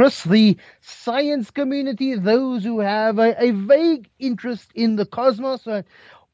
The 0.00 0.56
science 0.80 1.50
community, 1.50 2.14
those 2.14 2.64
who 2.64 2.80
have 2.80 3.18
a, 3.18 3.34
a 3.38 3.50
vague 3.50 4.08
interest 4.18 4.70
in 4.74 4.96
the 4.96 5.04
cosmos, 5.04 5.66
uh, 5.66 5.82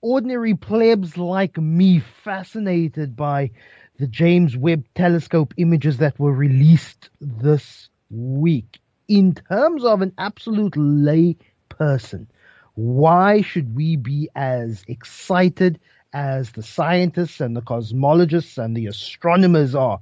ordinary 0.00 0.54
plebs 0.54 1.18
like 1.18 1.58
me, 1.58 1.98
fascinated 1.98 3.16
by 3.16 3.50
the 3.98 4.06
James 4.06 4.56
Webb 4.56 4.84
Telescope 4.94 5.52
images 5.56 5.96
that 5.98 6.16
were 6.16 6.32
released 6.32 7.10
this 7.20 7.88
week. 8.08 8.78
In 9.08 9.34
terms 9.34 9.84
of 9.84 10.00
an 10.00 10.12
absolute 10.16 10.76
lay 10.76 11.36
person, 11.68 12.28
why 12.76 13.40
should 13.40 13.74
we 13.74 13.96
be 13.96 14.28
as 14.36 14.84
excited 14.86 15.80
as 16.12 16.52
the 16.52 16.62
scientists 16.62 17.40
and 17.40 17.56
the 17.56 17.62
cosmologists 17.62 18.62
and 18.62 18.76
the 18.76 18.86
astronomers 18.86 19.74
are 19.74 19.98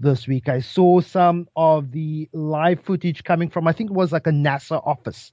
this 0.00 0.26
week? 0.26 0.48
I 0.48 0.60
saw 0.60 1.00
some 1.00 1.48
of 1.56 1.92
the 1.92 2.28
live 2.32 2.80
footage 2.80 3.24
coming 3.24 3.50
from, 3.50 3.66
I 3.66 3.72
think 3.72 3.90
it 3.90 3.94
was 3.94 4.12
like 4.12 4.26
a 4.26 4.30
NASA 4.30 4.84
office, 4.86 5.32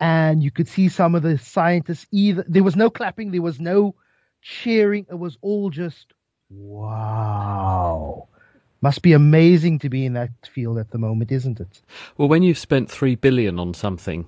and 0.00 0.42
you 0.42 0.50
could 0.50 0.68
see 0.68 0.88
some 0.88 1.14
of 1.14 1.22
the 1.22 1.38
scientists 1.38 2.06
either, 2.10 2.44
there 2.48 2.62
was 2.62 2.76
no 2.76 2.90
clapping, 2.90 3.30
there 3.30 3.42
was 3.42 3.60
no 3.60 3.94
cheering, 4.42 5.06
it 5.10 5.18
was 5.18 5.38
all 5.40 5.70
just 5.70 6.12
wow. 6.50 8.28
Must 8.80 9.00
be 9.00 9.14
amazing 9.14 9.78
to 9.78 9.88
be 9.88 10.04
in 10.04 10.12
that 10.12 10.30
field 10.46 10.76
at 10.76 10.90
the 10.90 10.98
moment, 10.98 11.32
isn't 11.32 11.58
it? 11.58 11.80
Well, 12.18 12.28
when 12.28 12.42
you've 12.42 12.58
spent 12.58 12.90
three 12.90 13.14
billion 13.14 13.58
on 13.58 13.72
something, 13.72 14.26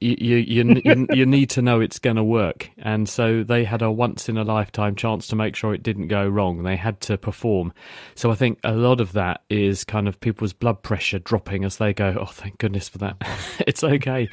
you 0.00 0.36
you 0.36 0.80
you, 0.84 1.06
you, 1.10 1.26
need 1.26 1.50
to 1.50 1.62
know 1.62 1.80
it's 1.80 1.98
going 1.98 2.16
to 2.16 2.24
work, 2.24 2.70
and 2.78 3.08
so 3.08 3.42
they 3.42 3.64
had 3.64 3.82
a 3.82 3.90
once 3.90 4.28
in 4.28 4.36
a 4.36 4.44
lifetime 4.44 4.94
chance 4.94 5.26
to 5.28 5.36
make 5.36 5.56
sure 5.56 5.74
it 5.74 5.82
didn't 5.82 6.08
go 6.08 6.26
wrong. 6.28 6.62
They 6.62 6.76
had 6.76 7.00
to 7.02 7.18
perform. 7.18 7.72
So 8.14 8.30
I 8.30 8.34
think 8.34 8.60
a 8.62 8.72
lot 8.72 9.00
of 9.00 9.12
that 9.12 9.42
is 9.50 9.84
kind 9.84 10.06
of 10.06 10.20
people's 10.20 10.52
blood 10.52 10.82
pressure 10.82 11.18
dropping 11.18 11.64
as 11.64 11.78
they 11.78 11.92
go. 11.92 12.16
Oh, 12.20 12.26
thank 12.26 12.58
goodness 12.58 12.88
for 12.88 12.98
that. 12.98 13.16
it's 13.66 13.82
okay. 13.82 14.28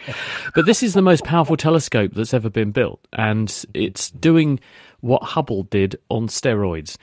But 0.53 0.65
this 0.65 0.83
is 0.83 0.93
the 0.93 1.01
most 1.01 1.23
powerful 1.23 1.57
telescope 1.57 2.13
that's 2.13 2.33
ever 2.33 2.49
been 2.49 2.71
built, 2.71 2.99
and 3.13 3.65
it's 3.73 4.11
doing 4.11 4.59
what 5.01 5.23
Hubble 5.23 5.63
did 5.63 5.97
on 6.09 6.27
steroids. 6.27 6.97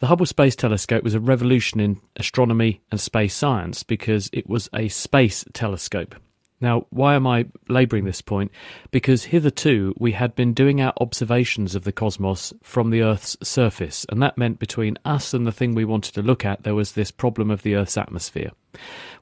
The 0.00 0.08
Hubble 0.08 0.26
Space 0.26 0.56
Telescope 0.56 1.02
was 1.02 1.14
a 1.14 1.20
revolution 1.20 1.80
in 1.80 2.00
astronomy 2.16 2.82
and 2.90 3.00
space 3.00 3.34
science 3.34 3.82
because 3.82 4.28
it 4.32 4.48
was 4.48 4.68
a 4.74 4.88
space 4.88 5.44
telescope. 5.52 6.16
Now, 6.64 6.86
why 6.88 7.14
am 7.14 7.26
I 7.26 7.44
labouring 7.68 8.06
this 8.06 8.22
point? 8.22 8.50
Because 8.90 9.24
hitherto 9.24 9.92
we 9.98 10.12
had 10.12 10.34
been 10.34 10.54
doing 10.54 10.80
our 10.80 10.94
observations 10.98 11.74
of 11.74 11.84
the 11.84 11.92
cosmos 11.92 12.54
from 12.62 12.88
the 12.88 13.02
Earth's 13.02 13.36
surface, 13.42 14.06
and 14.08 14.22
that 14.22 14.38
meant 14.38 14.58
between 14.58 14.96
us 15.04 15.34
and 15.34 15.46
the 15.46 15.52
thing 15.52 15.74
we 15.74 15.84
wanted 15.84 16.14
to 16.14 16.22
look 16.22 16.42
at, 16.42 16.62
there 16.62 16.74
was 16.74 16.92
this 16.92 17.10
problem 17.10 17.50
of 17.50 17.64
the 17.64 17.74
Earth's 17.74 17.98
atmosphere. 17.98 18.50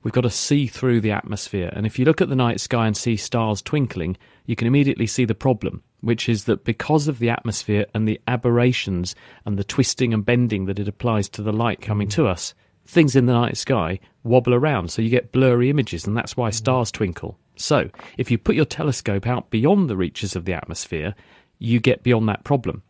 We've 0.04 0.14
got 0.14 0.20
to 0.20 0.30
see 0.30 0.68
through 0.68 1.00
the 1.00 1.10
atmosphere, 1.10 1.72
and 1.72 1.84
if 1.84 1.98
you 1.98 2.04
look 2.04 2.20
at 2.20 2.28
the 2.28 2.36
night 2.36 2.60
sky 2.60 2.86
and 2.86 2.96
see 2.96 3.16
stars 3.16 3.60
twinkling, 3.60 4.16
you 4.46 4.54
can 4.54 4.68
immediately 4.68 5.08
see 5.08 5.24
the 5.24 5.34
problem 5.34 5.82
which 6.00 6.28
is 6.28 6.44
that 6.44 6.64
because 6.64 7.06
of 7.06 7.20
the 7.20 7.30
atmosphere 7.30 7.86
and 7.94 8.08
the 8.08 8.20
aberrations 8.26 9.14
and 9.46 9.56
the 9.56 9.62
twisting 9.62 10.12
and 10.12 10.24
bending 10.24 10.66
that 10.66 10.80
it 10.80 10.88
applies 10.88 11.28
to 11.28 11.42
the 11.42 11.52
light 11.52 11.80
coming 11.80 12.08
to 12.08 12.26
us, 12.26 12.54
things 12.86 13.16
in 13.16 13.26
the 13.26 13.32
night 13.32 13.56
sky 13.56 14.00
wobble 14.24 14.54
around, 14.54 14.90
so 14.90 15.02
you 15.02 15.10
get 15.10 15.32
blurry 15.32 15.70
images, 15.70 16.06
and 16.06 16.16
that's 16.16 16.36
why 16.36 16.50
stars 16.50 16.90
twinkle. 16.90 17.38
So, 17.56 17.90
if 18.16 18.30
you 18.30 18.38
put 18.38 18.56
your 18.56 18.64
telescope 18.64 19.26
out 19.26 19.50
beyond 19.50 19.88
the 19.88 19.96
reaches 19.96 20.34
of 20.34 20.44
the 20.44 20.54
atmosphere, 20.54 21.14
you 21.58 21.80
get 21.80 22.02
beyond 22.02 22.28
that 22.28 22.44
problem. 22.44 22.82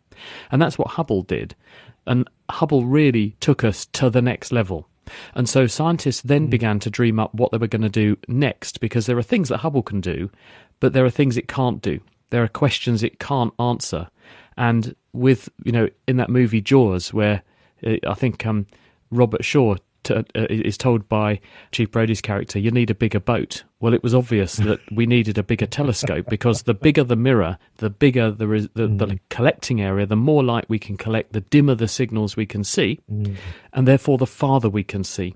And 0.50 0.60
that's 0.60 0.78
what 0.78 0.88
Hubble 0.88 1.22
did. 1.22 1.54
And 2.06 2.28
Hubble 2.50 2.84
really 2.84 3.36
took 3.40 3.64
us 3.64 3.86
to 3.86 4.10
the 4.10 4.22
next 4.22 4.52
level. 4.52 4.88
And 5.34 5.48
so 5.48 5.66
scientists 5.66 6.22
then 6.22 6.46
began 6.46 6.78
to 6.80 6.90
dream 6.90 7.18
up 7.18 7.34
what 7.34 7.50
they 7.50 7.58
were 7.58 7.66
going 7.66 7.82
to 7.82 7.88
do 7.88 8.16
next 8.28 8.80
because 8.80 9.06
there 9.06 9.18
are 9.18 9.22
things 9.22 9.48
that 9.48 9.58
Hubble 9.58 9.82
can 9.82 10.00
do, 10.00 10.30
but 10.80 10.92
there 10.92 11.04
are 11.04 11.10
things 11.10 11.36
it 11.36 11.48
can't 11.48 11.82
do. 11.82 12.00
There 12.30 12.42
are 12.42 12.48
questions 12.48 13.02
it 13.02 13.18
can't 13.18 13.52
answer. 13.58 14.08
And 14.56 14.94
with, 15.12 15.48
you 15.64 15.72
know, 15.72 15.88
in 16.06 16.16
that 16.16 16.30
movie 16.30 16.60
Jaws, 16.60 17.12
where 17.12 17.42
uh, 17.86 17.96
I 18.06 18.14
think 18.14 18.46
um, 18.46 18.66
Robert 19.12 19.44
Shaw 19.44 19.76
to, 20.04 20.18
uh, 20.18 20.46
is 20.50 20.76
told 20.76 21.08
by 21.08 21.40
Chief 21.70 21.90
Brody's 21.90 22.20
character, 22.20 22.58
you 22.58 22.70
need 22.70 22.90
a 22.90 22.94
bigger 22.94 23.20
boat. 23.20 23.64
Well, 23.80 23.94
it 23.94 24.02
was 24.02 24.14
obvious 24.14 24.56
that 24.56 24.80
we 24.92 25.06
needed 25.06 25.38
a 25.38 25.42
bigger 25.42 25.66
telescope 25.66 26.26
because 26.28 26.62
the 26.62 26.74
bigger 26.74 27.04
the 27.04 27.16
mirror, 27.16 27.58
the 27.76 27.90
bigger 27.90 28.30
the, 28.30 28.46
the, 28.74 28.88
mm. 28.88 28.98
the, 28.98 29.20
collecting 29.28 29.80
area, 29.80 30.06
the 30.06 30.16
more 30.16 30.42
light 30.42 30.68
we 30.68 30.78
can 30.78 30.96
collect, 30.96 31.32
the 31.32 31.40
dimmer 31.40 31.74
the 31.74 31.88
signals 31.88 32.36
we 32.36 32.46
can 32.46 32.64
see, 32.64 33.00
mm. 33.10 33.36
and 33.72 33.86
therefore 33.86 34.18
the 34.18 34.26
farther 34.26 34.68
we 34.68 34.84
can 34.84 35.04
see. 35.04 35.34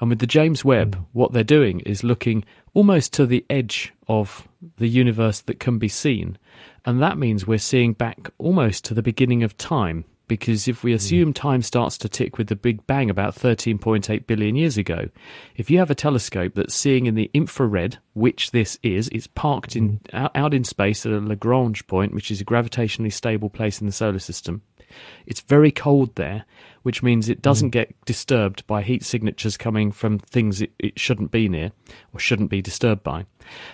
And 0.00 0.10
with 0.10 0.18
the 0.18 0.26
James 0.26 0.64
Webb, 0.64 0.96
mm. 0.96 1.06
what 1.12 1.32
they're 1.32 1.42
doing 1.42 1.80
is 1.80 2.04
looking 2.04 2.44
almost 2.74 3.12
to 3.14 3.26
the 3.26 3.44
edge 3.50 3.92
of 4.08 4.46
the 4.76 4.88
universe 4.88 5.40
that 5.42 5.60
can 5.60 5.78
be 5.78 5.88
seen. 5.88 6.38
And 6.84 7.00
that 7.02 7.18
means 7.18 7.46
we're 7.46 7.58
seeing 7.58 7.94
back 7.94 8.30
almost 8.38 8.84
to 8.86 8.94
the 8.94 9.02
beginning 9.02 9.42
of 9.42 9.56
time. 9.56 10.04
Because 10.26 10.68
if 10.68 10.82
we 10.82 10.92
hmm. 10.92 10.96
assume 10.96 11.32
mm. 11.32 11.34
time 11.34 11.62
starts 11.62 11.98
to 11.98 12.08
tick 12.08 12.38
with 12.38 12.48
the 12.48 12.56
Big 12.56 12.86
Bang 12.86 13.10
about 13.10 13.34
13.8 13.34 14.26
billion 14.26 14.56
years 14.56 14.78
ago, 14.78 15.08
if 15.56 15.70
you 15.70 15.78
have 15.78 15.90
a 15.90 15.94
telescope 15.94 16.54
that's 16.54 16.74
seeing 16.74 17.06
in 17.06 17.14
the 17.14 17.30
infrared, 17.34 17.98
which 18.14 18.50
this 18.50 18.78
is, 18.82 19.08
it's 19.08 19.26
parked 19.26 19.76
in 19.76 19.98
mm. 19.98 20.14
out, 20.14 20.34
out 20.34 20.54
in 20.54 20.64
space 20.64 21.04
at 21.04 21.12
a 21.12 21.20
Lagrange 21.20 21.86
point, 21.86 22.14
which 22.14 22.30
is 22.30 22.40
a 22.40 22.44
gravitationally 22.44 23.12
stable 23.12 23.50
place 23.50 23.80
in 23.80 23.86
the 23.86 23.92
solar 23.92 24.18
system. 24.18 24.62
It's 25.26 25.40
very 25.40 25.70
cold 25.70 26.14
there, 26.14 26.44
which 26.82 27.02
means 27.02 27.28
it 27.28 27.42
doesn't 27.42 27.68
mm. 27.68 27.72
get 27.72 28.04
disturbed 28.04 28.66
by 28.66 28.82
heat 28.82 29.04
signatures 29.04 29.56
coming 29.56 29.92
from 29.92 30.18
things 30.18 30.60
it, 30.60 30.72
it, 30.78 30.98
shouldn't 30.98 31.30
be 31.30 31.48
near 31.48 31.72
or 32.12 32.20
shouldn't 32.20 32.50
be 32.50 32.62
disturbed 32.62 33.02
by. 33.02 33.26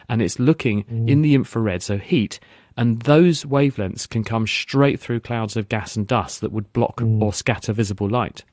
And 0.08 0.22
it's 0.22 0.38
looking 0.38 0.84
in 1.08 1.22
the 1.22 1.34
infrared, 1.34 1.82
so 1.82 1.98
heat, 1.98 2.40
and 2.76 3.03
those 3.03 3.44
wavelengths 3.44 4.08
can 4.08 4.25
come 4.25 4.47
straight 4.47 5.00
through 5.00 5.20
clouds 5.20 5.56
of 5.56 5.69
gas 5.69 5.97
and 5.97 6.06
dust 6.06 6.41
that 6.41 6.53
would 6.53 6.72
block 6.72 6.97
mm. 6.97 7.20
or 7.22 7.32
scatter 7.32 7.72
visible 7.72 8.08
light. 8.08 8.44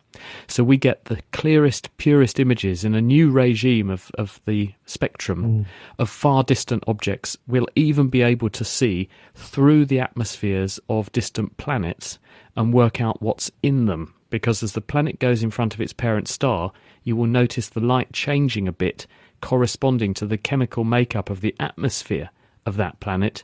So 0.47 0.63
we 0.63 0.77
get 0.77 1.05
the 1.05 1.21
clearest, 1.31 1.95
purest 1.97 2.39
images 2.39 2.83
in 2.83 2.95
a 2.95 3.01
new 3.01 3.29
regime 3.29 3.89
of, 3.89 4.09
of 4.17 4.41
the 4.45 4.73
spectrum 4.85 5.43
mm. 5.43 5.65
of 5.99 6.09
far 6.09 6.43
distant 6.43 6.83
objects. 6.87 7.37
We'll 7.47 7.67
even 7.75 8.07
be 8.07 8.23
able 8.23 8.49
to 8.49 8.65
see 8.65 9.09
through 9.35 9.85
the 9.85 9.99
atmospheres 9.99 10.79
of 10.89 11.11
distant 11.11 11.57
planets 11.57 12.17
and 12.55 12.73
work 12.73 12.99
out 12.99 13.21
what's 13.21 13.51
in 13.61 13.85
them 13.85 14.15
because 14.29 14.63
as 14.63 14.73
the 14.73 14.81
planet 14.81 15.19
goes 15.19 15.43
in 15.43 15.51
front 15.51 15.73
of 15.73 15.81
its 15.81 15.93
parent 15.93 16.27
star, 16.27 16.71
you 17.03 17.15
will 17.15 17.27
notice 17.27 17.69
the 17.69 17.79
light 17.79 18.11
changing 18.11 18.67
a 18.67 18.71
bit, 18.71 19.07
corresponding 19.41 20.13
to 20.15 20.25
the 20.25 20.37
chemical 20.37 20.83
makeup 20.83 21.29
of 21.29 21.41
the 21.41 21.55
atmosphere 21.59 22.29
of 22.65 22.75
that 22.77 22.99
planet. 22.99 23.43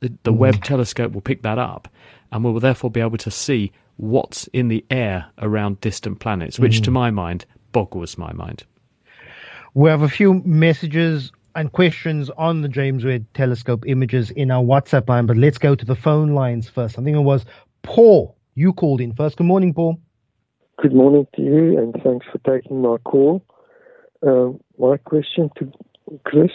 The, 0.00 0.12
the 0.22 0.32
mm. 0.32 0.36
Webb 0.36 0.64
telescope 0.64 1.12
will 1.12 1.20
pick 1.20 1.42
that 1.42 1.58
up, 1.58 1.88
and 2.32 2.44
we 2.44 2.52
will 2.52 2.60
therefore 2.60 2.90
be 2.90 3.00
able 3.00 3.18
to 3.18 3.30
see 3.30 3.72
what's 3.96 4.46
in 4.48 4.68
the 4.68 4.84
air 4.90 5.26
around 5.38 5.80
distant 5.80 6.20
planets, 6.20 6.58
which 6.58 6.80
mm. 6.80 6.84
to 6.84 6.90
my 6.90 7.10
mind 7.10 7.44
boggles 7.72 8.16
my 8.16 8.32
mind. 8.32 8.64
We 9.74 9.90
have 9.90 10.02
a 10.02 10.08
few 10.08 10.34
messages 10.44 11.32
and 11.54 11.72
questions 11.72 12.30
on 12.30 12.62
the 12.62 12.68
James 12.68 13.04
Webb 13.04 13.26
telescope 13.34 13.84
images 13.86 14.30
in 14.30 14.50
our 14.50 14.62
WhatsApp 14.62 15.08
line, 15.08 15.26
but 15.26 15.36
let's 15.36 15.58
go 15.58 15.74
to 15.74 15.84
the 15.84 15.96
phone 15.96 16.32
lines 16.34 16.68
first. 16.68 16.98
I 16.98 17.02
think 17.02 17.16
it 17.16 17.20
was 17.20 17.44
Paul. 17.82 18.36
You 18.54 18.72
called 18.72 19.00
in 19.00 19.12
first. 19.14 19.36
Good 19.36 19.46
morning, 19.46 19.74
Paul. 19.74 19.98
Good 20.80 20.94
morning 20.94 21.26
to 21.34 21.42
you, 21.42 21.78
and 21.78 21.94
thanks 22.04 22.26
for 22.30 22.38
taking 22.38 22.82
my 22.82 22.96
call. 22.98 23.44
Uh, 24.24 24.50
my 24.78 24.96
question 24.96 25.50
to 25.58 25.72
Chris 26.24 26.50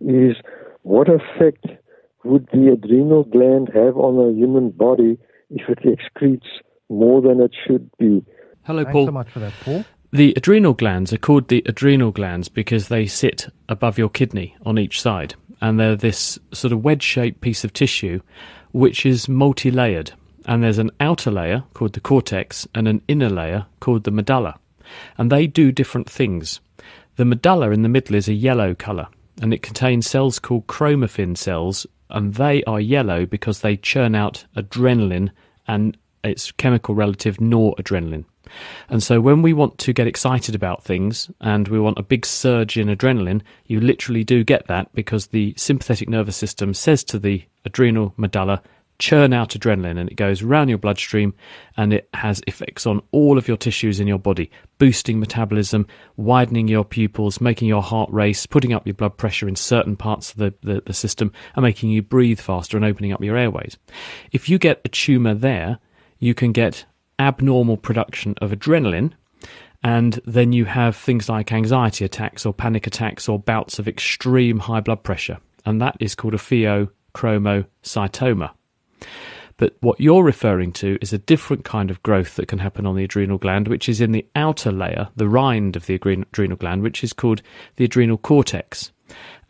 is 0.00 0.36
what 0.82 1.08
effect 1.08 1.66
would 2.24 2.48
the 2.52 2.72
adrenal 2.72 3.24
gland 3.24 3.70
have 3.74 3.96
on 3.96 4.18
a 4.18 4.32
human 4.32 4.70
body 4.70 5.18
if 5.50 5.68
it 5.68 5.78
excretes 5.84 6.46
more 6.88 7.20
than 7.20 7.40
it 7.40 7.52
should 7.66 7.90
be? 7.98 8.24
Hello, 8.64 8.84
Thanks 8.84 8.92
Paul. 8.92 9.06
so 9.06 9.12
much 9.12 9.30
for 9.30 9.38
that, 9.40 9.52
Paul. 9.64 9.84
The 10.12 10.34
adrenal 10.36 10.74
glands 10.74 11.12
are 11.12 11.18
called 11.18 11.48
the 11.48 11.62
adrenal 11.66 12.10
glands 12.10 12.48
because 12.48 12.88
they 12.88 13.06
sit 13.06 13.48
above 13.68 13.96
your 13.96 14.08
kidney 14.08 14.56
on 14.66 14.78
each 14.78 15.00
side, 15.00 15.34
and 15.60 15.78
they're 15.78 15.96
this 15.96 16.38
sort 16.52 16.72
of 16.72 16.82
wedge 16.84 17.02
shaped 17.02 17.40
piece 17.40 17.64
of 17.64 17.72
tissue 17.72 18.20
which 18.72 19.04
is 19.04 19.28
multi 19.28 19.70
layered 19.70 20.12
and 20.46 20.62
there's 20.62 20.78
an 20.78 20.90
outer 21.00 21.30
layer 21.30 21.64
called 21.74 21.92
the 21.92 22.00
cortex 22.00 22.66
and 22.74 22.88
an 22.88 23.02
inner 23.08 23.28
layer 23.28 23.66
called 23.78 24.04
the 24.04 24.10
medulla. 24.10 24.58
And 25.18 25.30
they 25.30 25.46
do 25.46 25.70
different 25.70 26.08
things. 26.08 26.60
The 27.16 27.24
medulla 27.24 27.70
in 27.70 27.82
the 27.82 27.88
middle 27.88 28.16
is 28.16 28.28
a 28.28 28.32
yellow 28.32 28.74
colour, 28.74 29.08
and 29.40 29.52
it 29.52 29.62
contains 29.62 30.08
cells 30.08 30.38
called 30.38 30.66
chromaffin 30.66 31.36
cells, 31.36 31.86
and 32.10 32.34
they 32.34 32.62
are 32.64 32.80
yellow 32.80 33.26
because 33.26 33.60
they 33.60 33.76
churn 33.76 34.14
out 34.14 34.44
adrenaline 34.56 35.30
and 35.66 35.96
its 36.24 36.52
chemical 36.52 36.94
relative 36.94 37.36
noradrenaline. 37.38 38.24
And 38.88 39.02
so 39.02 39.20
when 39.20 39.42
we 39.42 39.52
want 39.52 39.78
to 39.78 39.92
get 39.92 40.06
excited 40.06 40.54
about 40.54 40.82
things 40.82 41.30
and 41.40 41.68
we 41.68 41.78
want 41.78 41.98
a 41.98 42.02
big 42.02 42.26
surge 42.26 42.76
in 42.76 42.88
adrenaline, 42.88 43.42
you 43.66 43.80
literally 43.80 44.24
do 44.24 44.42
get 44.42 44.66
that 44.66 44.92
because 44.92 45.28
the 45.28 45.54
sympathetic 45.56 46.08
nervous 46.08 46.36
system 46.36 46.74
says 46.74 47.04
to 47.04 47.18
the 47.18 47.44
adrenal 47.64 48.12
medulla, 48.16 48.62
churn 49.00 49.32
out 49.32 49.50
adrenaline 49.50 49.98
and 49.98 50.08
it 50.08 50.14
goes 50.14 50.42
around 50.42 50.68
your 50.68 50.78
bloodstream 50.78 51.34
and 51.76 51.92
it 51.92 52.08
has 52.14 52.40
effects 52.46 52.86
on 52.86 53.02
all 53.10 53.38
of 53.38 53.48
your 53.48 53.56
tissues 53.56 53.98
in 53.98 54.06
your 54.06 54.18
body, 54.18 54.50
boosting 54.78 55.18
metabolism, 55.18 55.86
widening 56.16 56.68
your 56.68 56.84
pupils, 56.84 57.40
making 57.40 57.66
your 57.66 57.82
heart 57.82 58.10
race, 58.12 58.46
putting 58.46 58.72
up 58.72 58.86
your 58.86 58.94
blood 58.94 59.16
pressure 59.16 59.48
in 59.48 59.56
certain 59.56 59.96
parts 59.96 60.30
of 60.30 60.36
the, 60.36 60.54
the, 60.62 60.82
the 60.86 60.92
system, 60.92 61.32
and 61.56 61.64
making 61.64 61.90
you 61.90 62.02
breathe 62.02 62.38
faster 62.38 62.76
and 62.76 62.84
opening 62.84 63.12
up 63.12 63.24
your 63.24 63.36
airways. 63.36 63.76
If 64.30 64.48
you 64.48 64.58
get 64.58 64.80
a 64.84 64.88
tumour 64.88 65.34
there, 65.34 65.78
you 66.18 66.34
can 66.34 66.52
get 66.52 66.84
abnormal 67.18 67.78
production 67.78 68.34
of 68.40 68.50
adrenaline, 68.50 69.12
and 69.82 70.20
then 70.26 70.52
you 70.52 70.66
have 70.66 70.94
things 70.94 71.28
like 71.28 71.52
anxiety 71.52 72.04
attacks 72.04 72.44
or 72.44 72.52
panic 72.52 72.86
attacks 72.86 73.28
or 73.28 73.38
bouts 73.38 73.78
of 73.78 73.88
extreme 73.88 74.58
high 74.58 74.80
blood 74.80 75.02
pressure, 75.02 75.38
and 75.64 75.80
that 75.80 75.96
is 76.00 76.14
called 76.14 76.34
a 76.34 76.38
pheochromocytoma. 76.38 78.50
But 79.56 79.76
what 79.80 80.00
you're 80.00 80.24
referring 80.24 80.72
to 80.74 80.96
is 81.02 81.12
a 81.12 81.18
different 81.18 81.64
kind 81.64 81.90
of 81.90 82.02
growth 82.02 82.36
that 82.36 82.48
can 82.48 82.60
happen 82.60 82.86
on 82.86 82.96
the 82.96 83.04
adrenal 83.04 83.36
gland, 83.36 83.68
which 83.68 83.90
is 83.90 84.00
in 84.00 84.12
the 84.12 84.26
outer 84.34 84.72
layer, 84.72 85.08
the 85.16 85.28
rind 85.28 85.76
of 85.76 85.84
the 85.84 85.96
adrenal 85.96 86.56
gland, 86.56 86.82
which 86.82 87.04
is 87.04 87.12
called 87.12 87.42
the 87.76 87.84
adrenal 87.84 88.16
cortex. 88.16 88.90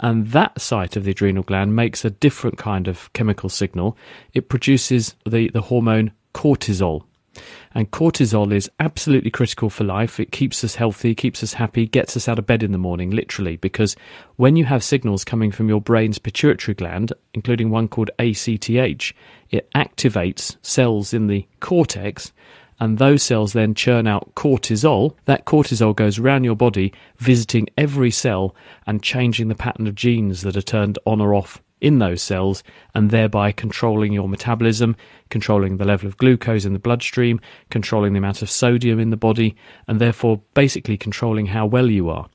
And 0.00 0.29
that 0.29 0.61
site 0.61 0.97
of 0.97 1.05
the 1.05 1.12
adrenal 1.12 1.44
gland 1.44 1.76
makes 1.76 2.05
a 2.05 2.11
different 2.11 2.58
kind 2.58 2.88
of 2.88 3.12
chemical 3.12 3.49
signal. 3.49 3.97
It 4.35 4.49
produces 4.49 5.14
the, 5.25 5.49
the 5.50 5.61
hormone 5.61 6.11
cortisol. 6.35 7.05
And 7.75 7.91
cortisol 7.91 8.53
is 8.53 8.71
absolutely 8.81 9.31
critical 9.31 9.71
for 9.71 9.85
life. 9.85 10.19
It 10.19 10.32
keeps 10.32 10.65
us 10.65 10.75
healthy, 10.75 11.15
keeps 11.15 11.43
us 11.43 11.55
happy, 11.55 11.87
gets 11.87 12.17
us 12.17 12.29
out 12.29 12.38
of 12.38 12.47
bed 12.47 12.62
in 12.62 12.73
the 12.73 12.79
morning, 12.79 13.11
literally, 13.11 13.56
because 13.56 13.97
when 14.37 14.56
you 14.56 14.65
have 14.65 14.82
signals 14.82 15.25
coming 15.25 15.53
from 15.53 15.69
your 15.69 15.81
brain's 15.81 16.19
pituitary 16.19 16.75
gland, 16.75 17.12
including 17.35 17.71
one 17.71 17.88
called 17.88 18.11
ACTH, 18.19 19.12
it 19.50 19.71
activates 19.75 20.56
cells 20.62 21.15
in 21.15 21.29
the 21.29 21.47
cortex 21.61 22.32
and 22.81 22.97
those 22.97 23.23
cells 23.23 23.53
then 23.53 23.75
churn 23.75 24.06
out 24.06 24.35
cortisol. 24.35 25.15
That 25.27 25.44
cortisol 25.44 25.94
goes 25.94 26.19
around 26.19 26.44
your 26.44 26.56
body, 26.56 26.93
visiting 27.19 27.69
every 27.77 28.11
cell 28.11 28.56
and 28.87 29.03
changing 29.03 29.49
the 29.49 29.55
pattern 29.55 29.87
of 29.87 29.94
genes 29.94 30.43
that 30.43 30.56
are 30.56 30.62
turned 30.62 30.99
on 31.05 31.21
or 31.21 31.35
off 31.35 31.62
in 31.81 31.99
those 31.99 32.23
cells 32.23 32.62
and 32.94 33.11
thereby 33.11 33.53
controlling 33.53 34.12
your 34.12 34.29
metabolism, 34.29 34.97
controlling 35.29 35.77
the 35.77 35.85
level 35.85 36.06
of 36.06 36.17
glucose 36.17 36.65
in 36.65 36.73
the 36.73 36.79
bloodstream, 36.79 37.41
controlling 37.71 38.12
the 38.12 38.19
amount 38.19 38.43
of 38.43 38.50
sodium 38.50 38.99
in 38.99 39.11
the 39.11 39.17
body, 39.17 39.56
and 39.88 40.00
therefore 40.00 40.43
basically 40.55 40.97
controlling 40.97 41.47
how 41.47 41.67
well 41.67 41.91
you 41.91 42.09
are. 42.11 42.29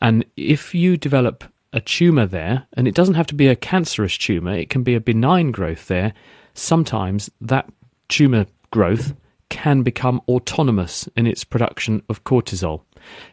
And 0.00 0.24
if 0.36 0.74
you 0.74 0.96
develop 0.96 1.44
a 1.72 1.80
tumour 1.80 2.26
there, 2.26 2.66
and 2.76 2.86
it 2.86 2.94
doesn't 2.94 3.14
have 3.14 3.26
to 3.26 3.34
be 3.34 3.48
a 3.48 3.56
cancerous 3.56 4.16
tumour, 4.16 4.54
it 4.54 4.70
can 4.70 4.82
be 4.82 4.94
a 4.94 5.00
benign 5.00 5.50
growth 5.50 5.88
there, 5.88 6.14
sometimes 6.54 7.30
that 7.40 7.68
tumour 8.08 8.46
growth 8.70 9.14
can 9.48 9.82
become 9.82 10.20
autonomous 10.28 11.08
in 11.16 11.26
its 11.26 11.44
production 11.44 12.02
of 12.08 12.24
cortisol. 12.24 12.82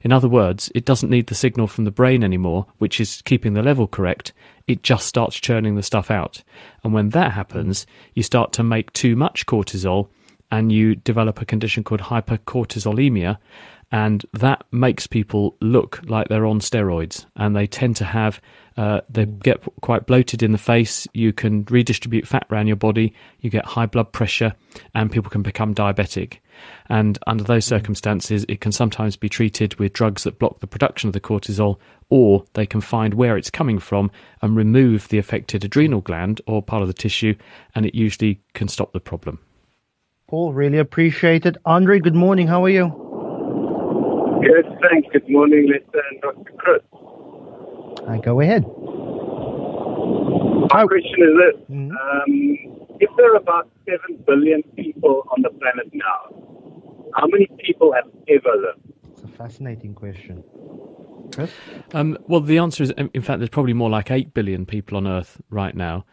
In 0.01 0.11
other 0.11 0.29
words, 0.29 0.71
it 0.73 0.85
doesn't 0.85 1.09
need 1.09 1.27
the 1.27 1.35
signal 1.35 1.67
from 1.67 1.85
the 1.85 1.91
brain 1.91 2.23
anymore, 2.23 2.65
which 2.77 2.99
is 2.99 3.21
keeping 3.23 3.53
the 3.53 3.63
level 3.63 3.87
correct. 3.87 4.33
It 4.67 4.83
just 4.83 5.07
starts 5.07 5.39
churning 5.39 5.75
the 5.75 5.83
stuff 5.83 6.09
out. 6.09 6.43
And 6.83 6.93
when 6.93 7.09
that 7.09 7.33
happens, 7.33 7.85
you 8.13 8.23
start 8.23 8.53
to 8.53 8.63
make 8.63 8.93
too 8.93 9.15
much 9.15 9.45
cortisol 9.45 10.09
and 10.51 10.71
you 10.71 10.95
develop 10.95 11.41
a 11.41 11.45
condition 11.45 11.83
called 11.83 12.01
hypercortisolemia. 12.01 13.37
And 13.91 14.25
that 14.33 14.65
makes 14.71 15.05
people 15.05 15.57
look 15.59 15.99
like 16.05 16.29
they're 16.29 16.45
on 16.45 16.59
steroids. 16.59 17.25
And 17.35 17.55
they 17.55 17.67
tend 17.67 17.97
to 17.97 18.05
have 18.05 18.39
uh, 18.77 19.01
they 19.09 19.25
get 19.25 19.61
quite 19.81 20.05
bloated 20.05 20.41
in 20.41 20.53
the 20.53 20.57
face. 20.57 21.07
You 21.13 21.33
can 21.33 21.65
redistribute 21.65 22.27
fat 22.27 22.47
around 22.49 22.67
your 22.67 22.77
body. 22.77 23.13
You 23.41 23.49
get 23.49 23.65
high 23.65 23.85
blood 23.85 24.13
pressure, 24.13 24.53
and 24.95 25.11
people 25.11 25.29
can 25.29 25.41
become 25.41 25.75
diabetic. 25.75 26.37
And 26.89 27.19
under 27.27 27.43
those 27.43 27.65
circumstances, 27.65 28.45
it 28.47 28.61
can 28.61 28.71
sometimes 28.71 29.17
be 29.17 29.29
treated 29.29 29.75
with 29.75 29.93
drugs 29.93 30.23
that 30.23 30.39
block 30.39 30.59
the 30.59 30.67
production 30.67 31.07
of 31.07 31.13
the 31.13 31.19
cortisol, 31.19 31.79
or 32.09 32.45
they 32.53 32.65
can 32.65 32.81
find 32.81 33.13
where 33.13 33.37
it's 33.37 33.49
coming 33.49 33.79
from 33.79 34.09
and 34.41 34.55
remove 34.55 35.09
the 35.09 35.17
affected 35.17 35.65
adrenal 35.65 36.01
gland 36.01 36.39
or 36.47 36.61
part 36.61 36.81
of 36.81 36.87
the 36.87 36.93
tissue, 36.93 37.35
and 37.75 37.85
it 37.85 37.95
usually 37.95 38.41
can 38.53 38.67
stop 38.67 38.93
the 38.93 38.99
problem. 38.99 39.39
Paul, 40.27 40.53
really 40.53 40.77
appreciate 40.77 41.45
it. 41.45 41.57
Andre, 41.65 41.99
good 41.99 42.15
morning. 42.15 42.47
How 42.47 42.63
are 42.63 42.69
you? 42.69 43.10
Good, 44.41 44.65
thanks. 44.81 45.07
Good 45.11 45.29
morning, 45.29 45.69
Lester 45.69 46.01
and 46.09 46.21
Dr. 46.21 46.51
Chris. 46.57 46.81
I 48.07 48.17
go 48.17 48.41
ahead. 48.41 48.65
My 50.73 50.85
question 50.85 51.19
is 51.19 51.35
this. 51.37 51.61
Mm-hmm. 51.69 51.91
Um, 51.91 52.87
if 52.99 53.09
there 53.17 53.33
are 53.33 53.37
about 53.37 53.69
7 53.85 54.23
billion 54.25 54.63
people 54.75 55.23
on 55.35 55.41
the 55.41 55.49
planet 55.49 55.89
now, 55.93 57.11
how 57.15 57.27
many 57.27 57.47
people 57.63 57.93
have 57.93 58.05
ever 58.27 58.55
lived? 58.55 58.93
It's 59.11 59.23
a 59.23 59.27
fascinating 59.27 59.93
question. 59.93 60.43
Chris? 61.33 61.51
Um, 61.93 62.17
well, 62.27 62.41
the 62.41 62.57
answer 62.57 62.83
is, 62.83 62.91
in 62.91 63.21
fact, 63.21 63.39
there's 63.39 63.49
probably 63.49 63.73
more 63.73 63.89
like 63.89 64.11
8 64.11 64.33
billion 64.33 64.65
people 64.65 64.97
on 64.97 65.07
Earth 65.07 65.41
right 65.49 65.75
now. 65.75 66.05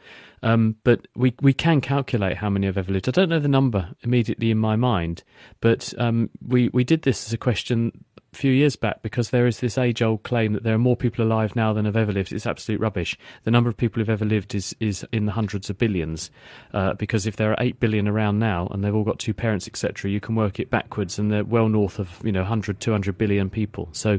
Um, 0.42 0.76
but 0.84 1.06
we, 1.14 1.34
we 1.40 1.52
can 1.52 1.80
calculate 1.80 2.36
how 2.36 2.50
many 2.50 2.66
have 2.66 2.78
ever 2.78 2.92
lived. 2.92 3.08
I 3.08 3.12
don't 3.12 3.28
know 3.28 3.38
the 3.38 3.48
number 3.48 3.90
immediately 4.02 4.50
in 4.50 4.58
my 4.58 4.76
mind, 4.76 5.24
but 5.60 5.92
um, 5.98 6.30
we, 6.46 6.68
we 6.70 6.84
did 6.84 7.02
this 7.02 7.26
as 7.26 7.32
a 7.32 7.38
question 7.38 8.04
a 8.32 8.36
few 8.36 8.52
years 8.52 8.76
back 8.76 9.02
because 9.02 9.30
there 9.30 9.46
is 9.46 9.60
this 9.60 9.78
age 9.78 10.02
old 10.02 10.22
claim 10.22 10.52
that 10.52 10.62
there 10.62 10.74
are 10.74 10.78
more 10.78 10.96
people 10.96 11.24
alive 11.24 11.56
now 11.56 11.72
than 11.72 11.86
have 11.86 11.96
ever 11.96 12.12
lived. 12.12 12.32
It's 12.32 12.46
absolute 12.46 12.80
rubbish. 12.80 13.16
The 13.44 13.50
number 13.50 13.70
of 13.70 13.76
people 13.76 14.00
who've 14.00 14.10
ever 14.10 14.24
lived 14.24 14.54
is, 14.54 14.76
is 14.80 15.06
in 15.12 15.26
the 15.26 15.32
hundreds 15.32 15.70
of 15.70 15.78
billions. 15.78 16.30
Uh, 16.74 16.94
because 16.94 17.26
if 17.26 17.36
there 17.36 17.50
are 17.52 17.56
8 17.58 17.80
billion 17.80 18.06
around 18.06 18.38
now 18.38 18.68
and 18.70 18.84
they've 18.84 18.94
all 18.94 19.04
got 19.04 19.18
two 19.18 19.34
parents, 19.34 19.66
etc., 19.66 20.10
you 20.10 20.20
can 20.20 20.34
work 20.34 20.60
it 20.60 20.70
backwards 20.70 21.18
and 21.18 21.32
they're 21.32 21.44
well 21.44 21.68
north 21.68 21.98
of 21.98 22.20
you 22.22 22.32
know 22.32 22.40
100, 22.40 22.80
200 22.80 23.16
billion 23.16 23.48
people. 23.48 23.88
So 23.92 24.18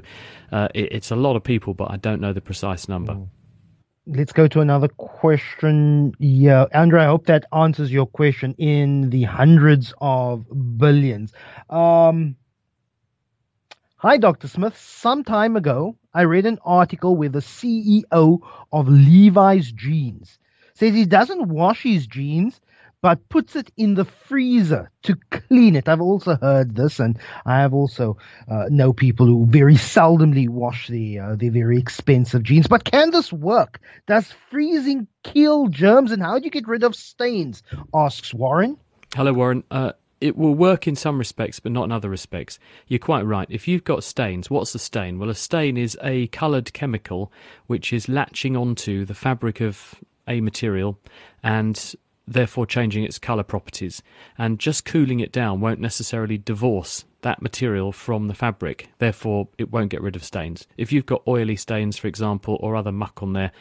uh, 0.51 0.69
it, 0.73 0.91
it's 0.91 1.11
a 1.11 1.15
lot 1.15 1.35
of 1.35 1.43
people, 1.43 1.73
but 1.73 1.91
I 1.91 1.97
don't 1.97 2.21
know 2.21 2.33
the 2.33 2.41
precise 2.41 2.87
number. 2.87 3.13
Mm. 3.13 3.27
Let's 4.11 4.33
go 4.33 4.47
to 4.47 4.61
another 4.61 4.87
question. 4.87 6.13
Yeah, 6.17 6.65
Andrew, 6.73 6.99
I 6.99 7.05
hope 7.05 7.27
that 7.27 7.45
answers 7.53 7.91
your 7.91 8.07
question 8.07 8.55
in 8.57 9.11
the 9.11 9.23
hundreds 9.23 9.93
of 10.01 10.45
billions. 10.77 11.31
Um, 11.69 12.35
Hi, 13.97 14.17
Dr. 14.17 14.47
Smith. 14.47 14.77
Some 14.77 15.25
time 15.25 15.57
ago, 15.57 15.97
I 16.13 16.21
read 16.21 16.45
an 16.45 16.57
article 16.65 17.17
where 17.17 17.27
the 17.27 17.39
CEO 17.39 18.39
of 18.71 18.87
Levi's 18.87 19.73
Jeans 19.73 20.39
says 20.73 20.93
he 20.93 21.05
doesn't 21.05 21.49
wash 21.49 21.83
his 21.83 22.07
jeans, 22.07 22.61
but 23.01 23.29
puts 23.29 23.55
it 23.55 23.71
in 23.77 23.95
the 23.95 24.05
freezer 24.05 24.91
to 25.03 25.15
clean 25.31 25.75
it. 25.75 25.87
I've 25.87 26.01
also 26.01 26.35
heard 26.35 26.75
this, 26.75 26.99
and 26.99 27.17
I 27.45 27.59
have 27.59 27.73
also 27.73 28.17
uh, 28.49 28.65
know 28.69 28.93
people 28.93 29.25
who 29.25 29.45
very 29.45 29.75
seldomly 29.75 30.49
wash 30.49 30.87
the 30.87 31.19
uh, 31.19 31.35
the 31.35 31.49
very 31.49 31.79
expensive 31.79 32.43
jeans. 32.43 32.67
But 32.67 32.83
can 32.83 33.11
this 33.11 33.31
work? 33.31 33.79
Does 34.07 34.33
freezing 34.49 35.07
kill 35.23 35.67
germs, 35.67 36.11
and 36.11 36.21
how 36.21 36.39
do 36.39 36.45
you 36.45 36.51
get 36.51 36.67
rid 36.67 36.83
of 36.83 36.95
stains? 36.95 37.63
Asks 37.93 38.33
Warren. 38.33 38.77
Hello, 39.15 39.33
Warren. 39.33 39.63
Uh, 39.71 39.93
it 40.21 40.35
will 40.35 40.53
work 40.53 40.87
in 40.87 40.95
some 40.95 41.17
respects, 41.17 41.59
but 41.59 41.71
not 41.71 41.85
in 41.85 41.91
other 41.91 42.09
respects. 42.09 42.59
You're 42.87 42.99
quite 42.99 43.25
right. 43.25 43.47
If 43.49 43.67
you've 43.67 43.85
got 43.85 44.03
stains, 44.03 44.49
what's 44.49 44.75
a 44.75 44.79
stain? 44.79 45.17
Well, 45.17 45.29
a 45.29 45.35
stain 45.35 45.77
is 45.77 45.97
a 46.03 46.27
coloured 46.27 46.73
chemical 46.73 47.31
which 47.67 47.93
is 47.93 48.09
latching 48.09 48.57
onto 48.57 49.05
the 49.05 49.13
fabric 49.13 49.61
of 49.61 49.95
a 50.27 50.41
material 50.41 50.99
and 51.41 51.95
therefore 52.29 52.65
changing 52.65 53.03
its 53.03 53.19
colour 53.19 53.43
properties. 53.43 54.01
And 54.37 54.59
just 54.59 54.85
cooling 54.85 55.19
it 55.19 55.31
down 55.31 55.59
won't 55.59 55.79
necessarily 55.79 56.37
divorce 56.37 57.05
that 57.21 57.41
material 57.41 57.91
from 57.91 58.27
the 58.27 58.33
fabric. 58.33 58.89
Therefore, 58.99 59.49
it 59.57 59.71
won't 59.71 59.89
get 59.89 60.01
rid 60.01 60.15
of 60.15 60.23
stains. 60.23 60.67
If 60.77 60.93
you've 60.93 61.05
got 61.05 61.27
oily 61.27 61.55
stains, 61.55 61.97
for 61.97 62.07
example, 62.07 62.57
or 62.61 62.75
other 62.75 62.91
muck 62.91 63.21
on 63.21 63.33
there, 63.33 63.51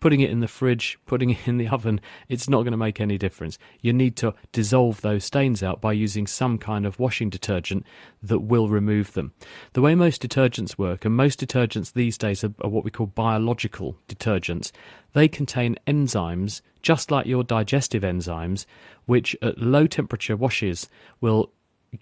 putting 0.00 0.20
it 0.20 0.30
in 0.30 0.40
the 0.40 0.48
fridge, 0.48 0.98
putting 1.06 1.30
it 1.30 1.46
in 1.46 1.58
the 1.58 1.68
oven, 1.68 2.00
it's 2.28 2.48
not 2.48 2.62
going 2.62 2.72
to 2.72 2.76
make 2.76 3.00
any 3.00 3.18
difference. 3.18 3.58
You 3.80 3.92
need 3.92 4.16
to 4.16 4.34
dissolve 4.52 5.00
those 5.00 5.24
stains 5.24 5.62
out 5.62 5.80
by 5.80 5.92
using 5.92 6.26
some 6.26 6.58
kind 6.58 6.86
of 6.86 6.98
washing 6.98 7.30
detergent 7.30 7.84
that 8.22 8.40
will 8.40 8.68
remove 8.68 9.12
them. 9.12 9.32
The 9.72 9.82
way 9.82 9.94
most 9.94 10.22
detergents 10.22 10.78
work, 10.78 11.04
and 11.04 11.14
most 11.14 11.40
detergents 11.40 11.92
these 11.92 12.18
days 12.18 12.44
are, 12.44 12.54
are 12.60 12.70
what 12.70 12.84
we 12.84 12.90
call 12.90 13.06
biological 13.06 13.96
detergents, 14.08 14.72
they 15.12 15.28
contain 15.28 15.76
enzymes, 15.86 16.60
just 16.82 17.10
like 17.10 17.26
your 17.26 17.42
digestive 17.42 18.02
enzymes, 18.02 18.66
which 19.06 19.36
at 19.40 19.58
low 19.58 19.86
temperature 19.86 20.36
washes 20.36 20.88
will 21.20 21.50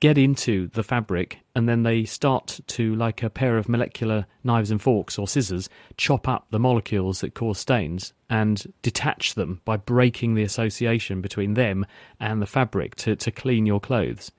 get 0.01 0.19
into 0.19 0.69
the 0.69 0.83
fabric 0.83 1.39
and 1.55 1.69
then 1.69 1.83
they 1.83 2.05
start 2.05 2.61
to, 2.67 2.95
like 2.95 3.23
a 3.23 3.31
pair 3.31 3.57
of 3.59 3.69
molecular 3.69 4.27
knives 4.43 4.71
and 4.71 4.81
forks 4.81 5.19
or 5.19 5.29
scissors, 5.29 5.69
chop 5.97 6.27
up 6.29 6.47
the 6.51 6.59
molecules 6.59 7.21
that 7.21 7.35
cause 7.35 7.59
stains 7.59 8.13
and 8.29 8.73
detach 8.83 9.35
them 9.35 9.61
by 9.65 9.77
breaking 9.77 10.35
the 10.35 10.43
association 10.43 11.21
between 11.21 11.55
them 11.55 11.87
and 12.21 12.43
the 12.43 12.47
fabric 12.47 12.95
to, 12.97 13.15
to 13.17 13.31
clean 13.31 13.67
your 13.67 13.81
clothes. 13.81 14.31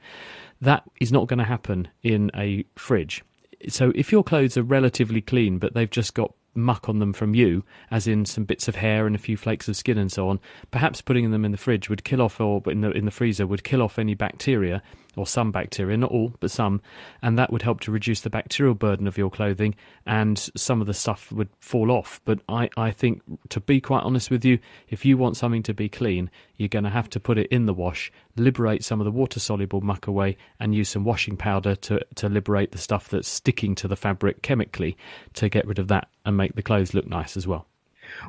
That 0.61 0.83
is 0.99 1.11
not 1.11 1.27
going 1.27 1.39
to 1.39 1.45
happen 1.45 1.87
in 2.03 2.31
a 2.35 2.65
fridge. 2.75 3.23
So 3.69 3.91
if 3.95 4.11
your 4.11 4.23
clothes 4.23 4.57
are 4.57 4.63
relatively 4.63 5.21
clean 5.21 5.59
but 5.59 5.73
they've 5.73 5.89
just 5.89 6.13
got 6.13 6.33
muck 6.55 6.87
on 6.87 6.99
them 6.99 7.13
from 7.13 7.35
you, 7.35 7.63
as 7.91 8.07
in 8.07 8.25
some 8.25 8.45
bits 8.45 8.67
of 8.67 8.75
hair 8.75 9.05
and 9.05 9.15
a 9.15 9.19
few 9.19 9.37
flakes 9.37 9.67
of 9.67 9.75
skin 9.75 9.97
and 9.97 10.11
so 10.11 10.29
on, 10.29 10.39
perhaps 10.71 11.01
putting 11.01 11.31
them 11.31 11.45
in 11.45 11.51
the 11.51 11.57
fridge 11.57 11.89
would 11.89 12.03
kill 12.03 12.21
off, 12.21 12.39
or 12.39 12.61
in 12.67 12.81
the 12.81 12.91
in 12.91 13.05
the 13.05 13.11
freezer 13.11 13.45
would 13.45 13.63
kill 13.63 13.81
off 13.81 13.99
any 13.99 14.13
bacteria 14.13 14.81
or 15.15 15.27
some 15.27 15.51
bacteria, 15.51 15.97
not 15.97 16.11
all, 16.11 16.33
but 16.39 16.51
some, 16.51 16.81
and 17.21 17.37
that 17.37 17.51
would 17.51 17.61
help 17.61 17.79
to 17.81 17.91
reduce 17.91 18.21
the 18.21 18.29
bacterial 18.29 18.75
burden 18.75 19.07
of 19.07 19.17
your 19.17 19.29
clothing, 19.29 19.75
and 20.05 20.49
some 20.55 20.81
of 20.81 20.87
the 20.87 20.93
stuff 20.93 21.31
would 21.31 21.49
fall 21.59 21.91
off. 21.91 22.21
But 22.25 22.39
I, 22.49 22.69
I 22.77 22.91
think, 22.91 23.21
to 23.49 23.59
be 23.59 23.81
quite 23.81 24.03
honest 24.03 24.29
with 24.29 24.45
you, 24.45 24.59
if 24.89 25.05
you 25.05 25.17
want 25.17 25.37
something 25.37 25.63
to 25.63 25.73
be 25.73 25.89
clean, 25.89 26.29
you're 26.57 26.69
going 26.69 26.83
to 26.83 26.89
have 26.89 27.09
to 27.11 27.19
put 27.19 27.37
it 27.37 27.47
in 27.47 27.65
the 27.65 27.73
wash, 27.73 28.11
liberate 28.35 28.83
some 28.83 29.01
of 29.01 29.05
the 29.05 29.11
water 29.11 29.39
soluble 29.39 29.81
muck 29.81 30.07
away, 30.07 30.37
and 30.59 30.75
use 30.75 30.89
some 30.89 31.03
washing 31.03 31.37
powder 31.37 31.75
to, 31.75 31.99
to 32.15 32.29
liberate 32.29 32.71
the 32.71 32.77
stuff 32.77 33.09
that's 33.09 33.27
sticking 33.27 33.75
to 33.75 33.87
the 33.87 33.95
fabric 33.95 34.41
chemically 34.41 34.97
to 35.33 35.49
get 35.49 35.67
rid 35.67 35.79
of 35.79 35.87
that 35.87 36.07
and 36.25 36.37
make 36.37 36.55
the 36.55 36.63
clothes 36.63 36.93
look 36.93 37.07
nice 37.07 37.37
as 37.37 37.47
well. 37.47 37.67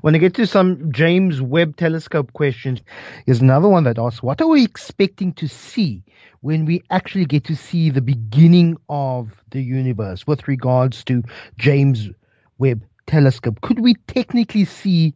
When 0.00 0.14
I 0.14 0.18
get 0.18 0.34
to 0.34 0.46
some 0.46 0.92
James 0.92 1.40
Webb 1.40 1.76
Telescope 1.76 2.32
questions, 2.32 2.80
here's 3.24 3.40
another 3.40 3.68
one 3.68 3.84
that 3.84 3.98
asks, 3.98 4.22
What 4.22 4.40
are 4.40 4.48
we 4.48 4.64
expecting 4.64 5.32
to 5.34 5.48
see 5.48 6.02
when 6.40 6.64
we 6.64 6.82
actually 6.90 7.24
get 7.24 7.44
to 7.44 7.56
see 7.56 7.90
the 7.90 8.00
beginning 8.00 8.76
of 8.88 9.30
the 9.50 9.62
universe 9.62 10.26
with 10.26 10.46
regards 10.48 11.04
to 11.04 11.22
James 11.58 12.08
Webb 12.58 12.82
Telescope? 13.06 13.60
Could 13.60 13.80
we 13.80 13.94
technically 14.06 14.64
see 14.64 15.14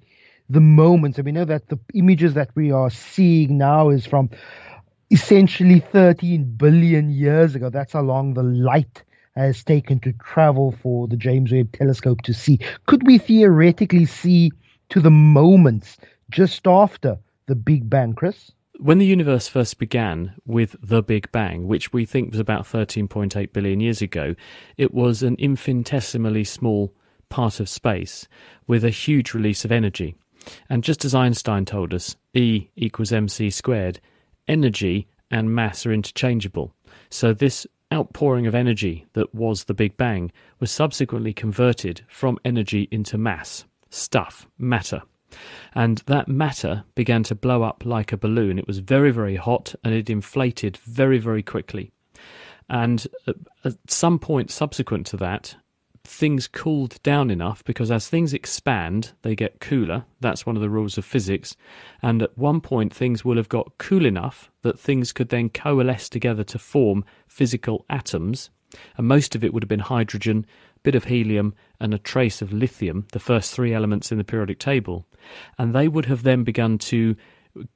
the 0.48 0.60
moments? 0.60 1.18
And 1.18 1.26
we 1.26 1.32
know 1.32 1.44
that 1.44 1.68
the 1.68 1.78
images 1.94 2.34
that 2.34 2.50
we 2.54 2.72
are 2.72 2.90
seeing 2.90 3.58
now 3.58 3.90
is 3.90 4.06
from 4.06 4.30
essentially 5.10 5.80
13 5.80 6.56
billion 6.56 7.10
years 7.10 7.54
ago. 7.54 7.70
That's 7.70 7.92
how 7.92 8.02
long 8.02 8.34
the 8.34 8.42
light 8.42 9.04
has 9.36 9.62
taken 9.64 10.00
to 10.00 10.12
travel 10.12 10.74
for 10.82 11.06
the 11.08 11.16
James 11.16 11.52
Webb 11.52 11.72
Telescope 11.72 12.22
to 12.22 12.34
see. 12.34 12.58
Could 12.86 13.06
we 13.06 13.18
theoretically 13.18 14.06
see 14.06 14.50
to 14.90 15.00
the 15.00 15.10
moments 15.10 15.96
just 16.30 16.66
after 16.66 17.18
the 17.46 17.54
Big 17.54 17.88
Bang, 17.88 18.14
Chris? 18.14 18.52
When 18.78 18.98
the 18.98 19.06
universe 19.06 19.46
first 19.46 19.78
began 19.78 20.34
with 20.46 20.74
the 20.82 21.02
Big 21.02 21.30
Bang, 21.32 21.66
which 21.66 21.92
we 21.92 22.06
think 22.06 22.30
was 22.30 22.40
about 22.40 22.64
13.8 22.64 23.52
billion 23.52 23.80
years 23.80 24.00
ago, 24.00 24.34
it 24.76 24.94
was 24.94 25.22
an 25.22 25.36
infinitesimally 25.38 26.44
small 26.44 26.94
part 27.28 27.60
of 27.60 27.68
space 27.68 28.26
with 28.66 28.84
a 28.84 28.90
huge 28.90 29.34
release 29.34 29.64
of 29.64 29.72
energy. 29.72 30.16
And 30.68 30.82
just 30.82 31.04
as 31.04 31.14
Einstein 31.14 31.64
told 31.66 31.92
us, 31.92 32.16
E 32.32 32.68
equals 32.74 33.12
mc 33.12 33.50
squared, 33.50 34.00
energy 34.48 35.06
and 35.30 35.54
mass 35.54 35.84
are 35.84 35.92
interchangeable. 35.92 36.74
So 37.10 37.32
this 37.32 37.66
outpouring 37.92 38.46
of 38.46 38.54
energy 38.54 39.06
that 39.14 39.34
was 39.34 39.64
the 39.64 39.74
Big 39.74 39.96
Bang 39.96 40.30
was 40.58 40.70
subsequently 40.70 41.32
converted 41.32 42.02
from 42.08 42.38
energy 42.44 42.88
into 42.90 43.18
mass, 43.18 43.64
stuff, 43.88 44.46
matter. 44.58 45.02
And 45.74 45.98
that 46.06 46.28
matter 46.28 46.84
began 46.94 47.22
to 47.24 47.34
blow 47.34 47.62
up 47.62 47.84
like 47.84 48.12
a 48.12 48.16
balloon. 48.16 48.58
It 48.58 48.66
was 48.66 48.78
very, 48.78 49.10
very 49.10 49.36
hot 49.36 49.74
and 49.84 49.94
it 49.94 50.10
inflated 50.10 50.76
very, 50.78 51.18
very 51.18 51.42
quickly. 51.42 51.92
And 52.68 53.06
uh, 53.26 53.32
at 53.64 53.74
some 53.88 54.18
point 54.18 54.50
subsequent 54.50 55.06
to 55.08 55.16
that, 55.18 55.56
things 56.10 56.48
cooled 56.48 57.00
down 57.02 57.30
enough 57.30 57.62
because 57.64 57.90
as 57.90 58.08
things 58.08 58.34
expand, 58.34 59.12
they 59.22 59.36
get 59.36 59.60
cooler. 59.60 60.04
That's 60.20 60.44
one 60.44 60.56
of 60.56 60.62
the 60.62 60.68
rules 60.68 60.98
of 60.98 61.04
physics. 61.04 61.56
And 62.02 62.20
at 62.22 62.36
one 62.36 62.60
point, 62.60 62.92
things 62.92 63.24
will 63.24 63.36
have 63.36 63.48
got 63.48 63.78
cool 63.78 64.04
enough 64.04 64.50
that 64.62 64.78
things 64.78 65.12
could 65.12 65.28
then 65.28 65.48
coalesce 65.48 66.08
together 66.08 66.42
to 66.44 66.58
form 66.58 67.04
physical 67.28 67.84
atoms. 67.88 68.50
And 68.96 69.06
most 69.06 69.34
of 69.34 69.44
it 69.44 69.54
would 69.54 69.62
have 69.62 69.68
been 69.68 69.80
hydrogen, 69.80 70.46
a 70.76 70.80
bit 70.80 70.96
of 70.96 71.04
helium, 71.04 71.54
and 71.78 71.94
a 71.94 71.98
trace 71.98 72.42
of 72.42 72.52
lithium, 72.52 73.06
the 73.12 73.20
first 73.20 73.54
three 73.54 73.72
elements 73.72 74.10
in 74.10 74.18
the 74.18 74.24
periodic 74.24 74.58
table. 74.58 75.06
And 75.58 75.74
they 75.74 75.86
would 75.88 76.06
have 76.06 76.24
then 76.24 76.42
begun 76.44 76.78
to 76.78 77.16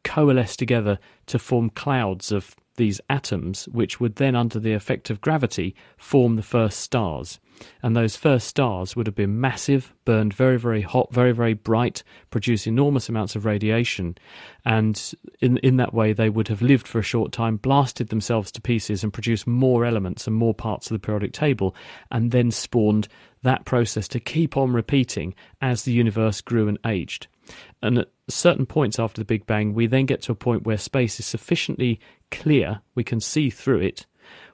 coalesce 0.03 0.57
together 0.57 0.99
to 1.27 1.39
form 1.39 1.71
clouds 1.71 2.33
of 2.33 2.57
these 2.77 3.01
atoms, 3.09 3.67
which 3.69 4.01
would 4.01 4.17
then, 4.17 4.35
under 4.35 4.59
the 4.59 4.73
effect 4.73 5.09
of 5.09 5.21
gravity, 5.21 5.77
form 5.97 6.35
the 6.35 6.43
first 6.43 6.81
stars. 6.81 7.39
And 7.83 7.97
those 7.97 8.17
first 8.17 8.47
stars 8.47 8.97
would 8.97 9.07
have 9.07 9.15
been 9.15 9.41
massive, 9.41 9.95
burned 10.05 10.35
very, 10.35 10.59
very 10.59 10.83
hot, 10.83 11.13
very, 11.13 11.33
very 11.33 11.55
bright, 11.55 12.03
produce 12.31 12.67
enormous 12.67 13.09
amounts 13.09 13.37
of 13.37 13.45
radiation. 13.45 14.17
And 14.65 15.01
in, 15.41 15.59
in 15.59 15.77
that 15.77 15.95
way, 15.95 16.13
they 16.13 16.31
would 16.31 16.49
have 16.49 16.63
lived 16.63 16.89
for 16.89 16.99
a 16.99 17.03
short 17.03 17.33
time, 17.33 17.57
blasted 17.57 18.09
themselves 18.09 18.51
to 18.53 18.61
pieces, 18.61 19.03
and 19.03 19.13
produced 19.13 19.47
more 19.47 19.85
elements 19.85 20.27
and 20.27 20.35
more 20.35 20.55
parts 20.55 20.91
of 20.91 20.95
the 20.95 21.05
periodic 21.05 21.33
table, 21.33 21.75
and 22.11 22.31
then 22.31 22.51
spawned 22.51 23.09
that 23.43 23.65
process 23.65 24.09
to 24.09 24.21
keep 24.21 24.57
on 24.57 24.73
repeating 24.73 25.35
as 25.61 25.83
the 25.83 25.93
universe 25.93 26.41
grew 26.41 26.67
and 26.69 26.79
aged. 26.87 27.29
And 27.83 27.99
at 27.99 28.09
certain 28.29 28.67
points 28.67 28.99
after 28.99 29.21
the 29.21 29.27
Big 29.27 29.47
Bang, 29.47 29.75
we 29.75 29.87
then 29.87 30.07
get 30.07 30.23
to 30.23 30.33
a 30.33 30.37
point 30.37 30.65
where 30.65 30.79
space 30.79 31.21
is 31.21 31.27
sufficiently 31.27 32.01
clear, 32.31 32.81
we 32.95 33.05
can 33.05 33.21
see 33.21 33.51
through 33.51 33.81
it, 33.81 34.07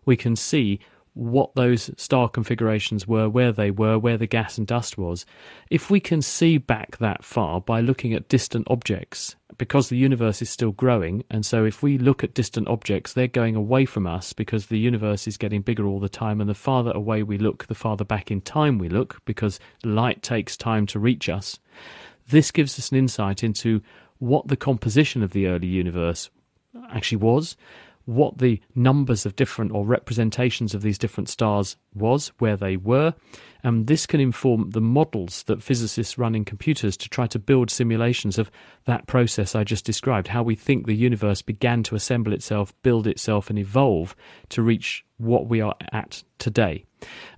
we 0.04 0.16
can 0.16 0.34
see 0.34 0.80
what 1.14 1.54
those 1.54 1.90
star 1.96 2.28
configurations 2.28 3.06
were, 3.06 3.28
where 3.28 3.52
they 3.52 3.70
were, 3.70 3.98
where 3.98 4.16
the 4.16 4.26
gas 4.26 4.58
and 4.58 4.66
dust 4.66 4.96
was. 4.96 5.26
If 5.70 5.90
we 5.90 6.00
can 6.00 6.22
see 6.22 6.58
back 6.58 6.98
that 6.98 7.24
far 7.24 7.60
by 7.60 7.80
looking 7.80 8.14
at 8.14 8.28
distant 8.28 8.66
objects, 8.70 9.36
because 9.58 9.88
the 9.88 9.96
universe 9.96 10.40
is 10.40 10.48
still 10.48 10.72
growing, 10.72 11.24
and 11.30 11.44
so 11.44 11.64
if 11.64 11.82
we 11.82 11.98
look 11.98 12.24
at 12.24 12.34
distant 12.34 12.68
objects, 12.68 13.12
they're 13.12 13.26
going 13.26 13.56
away 13.56 13.84
from 13.84 14.06
us 14.06 14.32
because 14.32 14.66
the 14.66 14.78
universe 14.78 15.26
is 15.26 15.36
getting 15.36 15.60
bigger 15.60 15.86
all 15.86 16.00
the 16.00 16.08
time, 16.08 16.40
and 16.40 16.48
the 16.48 16.54
farther 16.54 16.92
away 16.92 17.22
we 17.22 17.36
look, 17.36 17.66
the 17.66 17.74
farther 17.74 18.04
back 18.04 18.30
in 18.30 18.40
time 18.40 18.78
we 18.78 18.88
look, 18.88 19.20
because 19.24 19.60
light 19.84 20.22
takes 20.22 20.56
time 20.56 20.86
to 20.86 20.98
reach 20.98 21.28
us. 21.28 21.58
This 22.28 22.50
gives 22.50 22.78
us 22.78 22.90
an 22.90 22.98
insight 22.98 23.42
into 23.42 23.82
what 24.18 24.48
the 24.48 24.56
composition 24.56 25.22
of 25.22 25.32
the 25.32 25.46
early 25.46 25.66
universe 25.66 26.30
actually 26.90 27.18
was, 27.18 27.56
what 28.06 28.38
the 28.38 28.60
numbers 28.74 29.26
of 29.26 29.36
different 29.36 29.72
or 29.72 29.86
representations 29.86 30.74
of 30.74 30.82
these 30.82 30.98
different 30.98 31.28
stars 31.28 31.76
was, 31.94 32.32
where 32.38 32.56
they 32.56 32.76
were. 32.76 33.14
And 33.62 33.86
this 33.86 34.06
can 34.06 34.20
inform 34.20 34.70
the 34.70 34.80
models 34.80 35.42
that 35.44 35.62
physicists 35.62 36.18
run 36.18 36.34
in 36.34 36.44
computers 36.44 36.96
to 36.96 37.08
try 37.08 37.26
to 37.28 37.38
build 37.38 37.70
simulations 37.70 38.38
of 38.38 38.50
that 38.86 39.06
process 39.06 39.54
I 39.54 39.64
just 39.64 39.84
described, 39.84 40.28
how 40.28 40.42
we 40.42 40.54
think 40.54 40.86
the 40.86 40.94
universe 40.94 41.42
began 41.42 41.82
to 41.84 41.94
assemble 41.94 42.32
itself, 42.32 42.72
build 42.82 43.06
itself, 43.06 43.50
and 43.50 43.58
evolve 43.58 44.16
to 44.48 44.62
reach 44.62 45.04
what 45.18 45.46
we 45.46 45.60
are 45.60 45.76
at 45.92 46.22
today. 46.38 46.84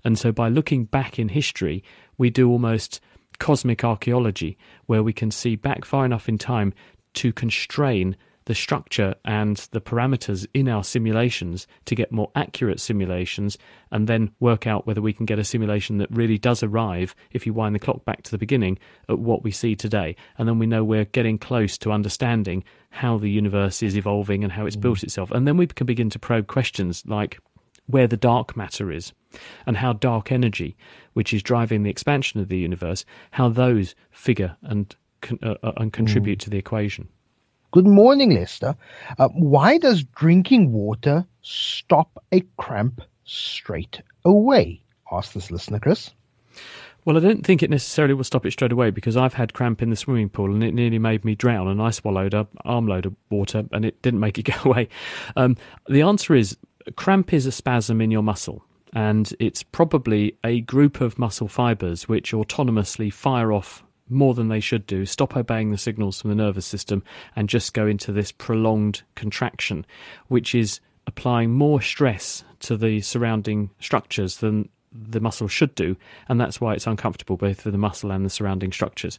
And 0.05 0.19
so 0.19 0.33
by 0.33 0.49
looking 0.49 0.85
back 0.85 1.19
in 1.19 1.29
history, 1.29 1.83
we 2.19 2.31
do 2.31 2.49
almost 2.49 3.01
cosmic 3.39 3.83
archaeology, 3.83 4.57
where 4.87 5.03
we 5.03 5.13
can 5.13 5.31
see 5.31 5.57
back 5.57 5.85
far 5.85 6.05
enough 6.05 6.29
in 6.29 6.39
time 6.39 6.73
to 7.15 7.33
constrain 7.33 8.17
the 8.45 8.55
structure 8.55 9.15
and 9.25 9.57
the 9.73 9.81
parameters 9.81 10.47
in 10.55 10.69
our 10.69 10.85
simulations 10.85 11.67
to 11.85 11.95
get 11.95 12.13
more 12.13 12.31
accurate 12.35 12.81
simulations 12.81 13.57
and 13.91 14.09
then 14.09 14.31
work 14.41 14.67
out 14.67 14.87
whether 14.87 15.01
we 15.01 15.13
can 15.13 15.27
get 15.27 15.39
a 15.39 15.45
simulation 15.45 15.99
that 15.99 16.11
really 16.11 16.39
does 16.39 16.63
arrive, 16.63 17.15
if 17.31 17.47
you 17.47 17.53
wind 17.53 17.75
the 17.75 17.79
clock 17.79 18.05
back 18.05 18.23
to 18.23 18.31
the 18.31 18.39
beginning, 18.39 18.79
at 19.09 19.19
what 19.19 19.43
we 19.43 19.51
see 19.51 19.75
today. 19.75 20.17
And 20.39 20.49
then 20.49 20.59
we 20.59 20.67
know 20.67 20.85
we're 20.85 21.05
getting 21.05 21.39
close 21.39 21.79
to 21.79 21.93
understanding 21.93 22.65
how 22.91 23.19
the 23.19 23.31
universe 23.31 23.83
is 23.83 23.97
evolving 23.97 24.43
and 24.43 24.53
how 24.53 24.67
it's 24.67 24.77
mm. 24.77 24.83
built 24.83 25.03
itself. 25.03 25.31
And 25.31 25.47
then 25.47 25.57
we 25.57 25.67
can 25.67 25.87
begin 25.87 26.11
to 26.11 26.19
probe 26.19 26.47
questions 26.47 27.03
like 27.07 27.39
where 27.87 28.07
the 28.07 28.17
dark 28.17 28.57
matter 28.57 28.91
is 28.91 29.13
and 29.67 29.77
how 29.77 29.93
dark 29.93 30.31
energy, 30.31 30.77
which 31.15 31.33
is 31.33 31.43
driving 31.43 31.83
the 31.83 31.91
expansion 31.91 32.41
of 32.41 32.49
the 32.49 32.59
universe, 32.59 33.05
how 33.33 33.49
those 33.49 33.95
figure 34.11 34.57
and, 34.63 34.95
uh, 35.43 35.55
uh, 35.63 35.73
and 35.77 35.93
contribute 35.93 36.39
mm. 36.39 36.43
to 36.43 36.51
the 36.51 36.59
equation. 36.59 37.09
Good 37.73 37.87
morning, 37.87 38.35
Lester. 38.35 38.77
Uh, 39.19 39.29
why 39.29 39.79
does 39.79 40.05
drinking 40.05 40.73
water 40.73 41.27
stop 41.41 42.23
a 42.31 42.43
cramp 42.59 43.01
straight 43.25 44.03
away? 44.27 44.83
Asked 45.11 45.33
this 45.33 45.51
listener, 45.51 45.81
Chris. 45.81 46.11
Well, 47.07 47.17
I 47.17 47.21
don't 47.21 47.47
think 47.47 47.63
it 47.63 47.71
necessarily 47.71 48.13
will 48.13 48.25
stop 48.25 48.45
it 48.45 48.51
straight 48.51 48.73
away 48.73 48.91
because 48.91 49.17
I've 49.17 49.33
had 49.33 49.55
cramp 49.55 49.81
in 49.81 49.89
the 49.89 49.97
swimming 49.97 50.29
pool 50.29 50.53
and 50.53 50.63
it 50.63 50.75
nearly 50.75 50.99
made 50.99 51.25
me 51.25 51.35
drown. 51.35 51.67
And 51.67 51.81
I 51.81 51.93
swallowed 51.93 52.35
a 52.35 52.47
armload 52.67 53.07
of 53.07 53.17
water 53.31 53.65
and 53.73 53.87
it 53.87 54.03
didn't 54.03 54.21
make 54.21 54.39
it 54.39 54.43
go 54.63 54.71
away. 54.71 54.91
Um, 55.35 55.57
the 55.89 56.03
answer 56.03 56.35
is 56.35 56.59
cramp 56.97 57.33
is 57.33 57.47
a 57.47 57.53
spasm 57.53 58.03
in 58.03 58.11
your 58.11 58.23
muscle 58.23 58.63
and 58.93 59.33
it's 59.41 59.63
probably 59.63 60.37
a 60.45 60.61
group 60.61 61.01
of 61.01 61.19
muscle 61.19 61.49
fibers 61.49 62.07
which 62.07 62.33
autonomously 62.33 63.11
fire 63.11 63.51
off 63.51 63.83
more 64.13 64.35
than 64.35 64.49
they 64.49 64.61
should 64.61 64.87
do, 64.87 65.07
stop 65.07 65.37
obeying 65.37 65.71
the 65.71 65.79
signals 65.79 66.21
from 66.21 66.31
the 66.31 66.37
nervous 66.37 66.67
system, 66.67 67.03
and 67.35 67.49
just 67.49 67.75
go 67.75 67.87
into 67.87 68.13
this 68.13 68.33
prolonged 68.33 69.03
contraction, 69.15 69.87
which 70.29 70.55
is 70.55 70.81
applying 71.07 71.53
more 71.53 71.81
stress 71.81 72.45
to 72.61 72.77
the 72.77 73.01
surrounding 73.01 73.71
structures 73.81 74.37
than 74.37 74.69
the 74.93 75.21
muscle 75.21 75.49
should 75.49 75.75
do, 75.75 75.97
and 76.29 76.41
that's 76.41 76.61
why 76.61 76.75
it's 76.75 76.87
uncomfortable 76.87 77.37
both 77.37 77.61
for 77.61 77.71
the 77.71 77.79
muscle 77.79 78.11
and 78.11 78.25
the 78.25 78.31
surrounding 78.31 78.73
structures. 78.73 79.19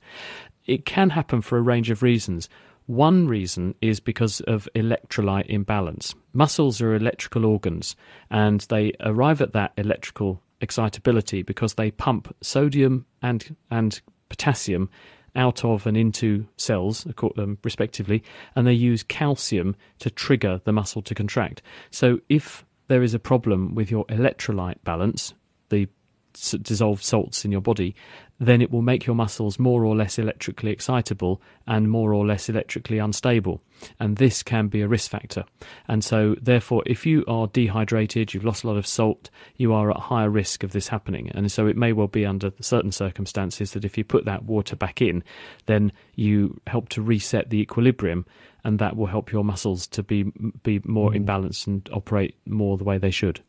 It 0.65 0.85
can 0.85 1.09
happen 1.09 1.41
for 1.41 1.57
a 1.57 1.61
range 1.61 1.89
of 1.89 2.03
reasons. 2.03 2.47
One 2.85 3.27
reason 3.27 3.75
is 3.81 3.99
because 3.99 4.41
of 4.41 4.67
electrolyte 4.75 5.47
imbalance. 5.47 6.15
Muscles 6.33 6.81
are 6.81 6.95
electrical 6.95 7.45
organs, 7.45 7.95
and 8.29 8.61
they 8.61 8.93
arrive 8.99 9.41
at 9.41 9.53
that 9.53 9.73
electrical 9.77 10.41
excitability 10.61 11.43
because 11.43 11.73
they 11.73 11.91
pump 11.91 12.33
sodium 12.41 13.05
and 13.21 13.55
and 13.69 14.01
potassium 14.33 14.89
out 15.35 15.63
of 15.63 15.85
and 15.87 15.95
into 15.97 16.45
cells, 16.57 17.07
um, 17.37 17.57
respectively, 17.63 18.23
and 18.55 18.67
they 18.67 18.73
use 18.73 19.03
calcium 19.03 19.75
to 19.99 20.09
trigger 20.09 20.61
the 20.63 20.71
muscle 20.71 21.01
to 21.01 21.15
contract. 21.15 21.61
So 21.91 22.19
if 22.29 22.65
there 22.87 23.03
is 23.03 23.13
a 23.13 23.19
problem 23.19 23.75
with 23.75 23.89
your 23.89 24.05
electrolyte 24.05 24.83
balance, 24.83 25.33
the 25.69 25.87
dissolved 26.33 27.03
salts 27.03 27.45
in 27.45 27.51
your 27.51 27.61
body, 27.61 27.95
then 28.39 28.61
it 28.61 28.71
will 28.71 28.81
make 28.81 29.05
your 29.05 29.15
muscles 29.15 29.59
more 29.59 29.85
or 29.85 29.95
less 29.95 30.17
electrically 30.17 30.71
excitable 30.71 31.41
and 31.67 31.89
more 31.89 32.13
or 32.13 32.25
less 32.25 32.49
electrically 32.49 32.97
unstable. 32.97 33.61
And 33.99 34.17
this 34.17 34.43
can 34.43 34.67
be 34.67 34.81
a 34.81 34.87
risk 34.87 35.11
factor. 35.11 35.43
And 35.87 36.03
so, 36.03 36.35
therefore, 36.41 36.83
if 36.85 37.05
you 37.05 37.23
are 37.27 37.47
dehydrated, 37.47 38.33
you've 38.33 38.45
lost 38.45 38.63
a 38.63 38.67
lot 38.67 38.77
of 38.77 38.87
salt, 38.87 39.29
you 39.57 39.73
are 39.73 39.91
at 39.91 39.97
higher 39.97 40.29
risk 40.29 40.63
of 40.63 40.71
this 40.71 40.87
happening. 40.87 41.29
And 41.33 41.51
so, 41.51 41.67
it 41.67 41.77
may 41.77 41.93
well 41.93 42.07
be 42.07 42.25
under 42.25 42.51
certain 42.59 42.91
circumstances 42.91 43.71
that 43.71 43.85
if 43.85 43.97
you 43.97 44.03
put 44.03 44.25
that 44.25 44.45
water 44.45 44.75
back 44.75 45.01
in, 45.01 45.23
then 45.65 45.91
you 46.15 46.59
help 46.67 46.89
to 46.89 47.01
reset 47.01 47.49
the 47.49 47.59
equilibrium. 47.59 48.25
And 48.65 48.79
that 48.79 48.95
will 48.95 49.07
help 49.07 49.31
your 49.31 49.43
muscles 49.43 49.87
to 49.87 50.03
be 50.03 50.23
be 50.63 50.81
more 50.85 51.11
mm. 51.11 51.17
in 51.17 51.25
balance 51.25 51.67
and 51.67 51.87
operate 51.91 52.37
more 52.45 52.77
the 52.77 52.85
way 52.85 52.97
they 52.97 53.11
should. 53.11 53.41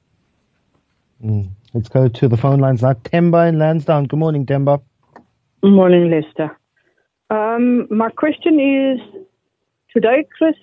Mm. 1.25 1.49
Let's 1.73 1.89
go 1.89 2.09
to 2.09 2.29
the 2.29 2.37
phone 2.37 2.61
lines 2.61 2.83
now. 2.83 2.93
Temba 2.93 3.49
in 3.49 3.59
Lansdowne. 3.59 4.07
Good 4.07 4.19
morning, 4.19 4.45
Temba. 4.47 4.83
Good 5.63 5.73
morning, 5.73 6.11
Lester. 6.11 6.57
Um, 7.31 7.87
my 7.91 8.11
question 8.11 8.61
is 8.61 9.01
today, 9.93 10.27
Chris 10.37 10.55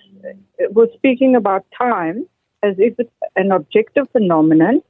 was 0.70 0.88
speaking 0.94 1.34
about 1.34 1.66
time 1.76 2.26
as 2.62 2.76
if 2.78 2.94
it's 2.98 3.10
an 3.36 3.50
objective 3.50 4.08
phenomenon. 4.12 4.82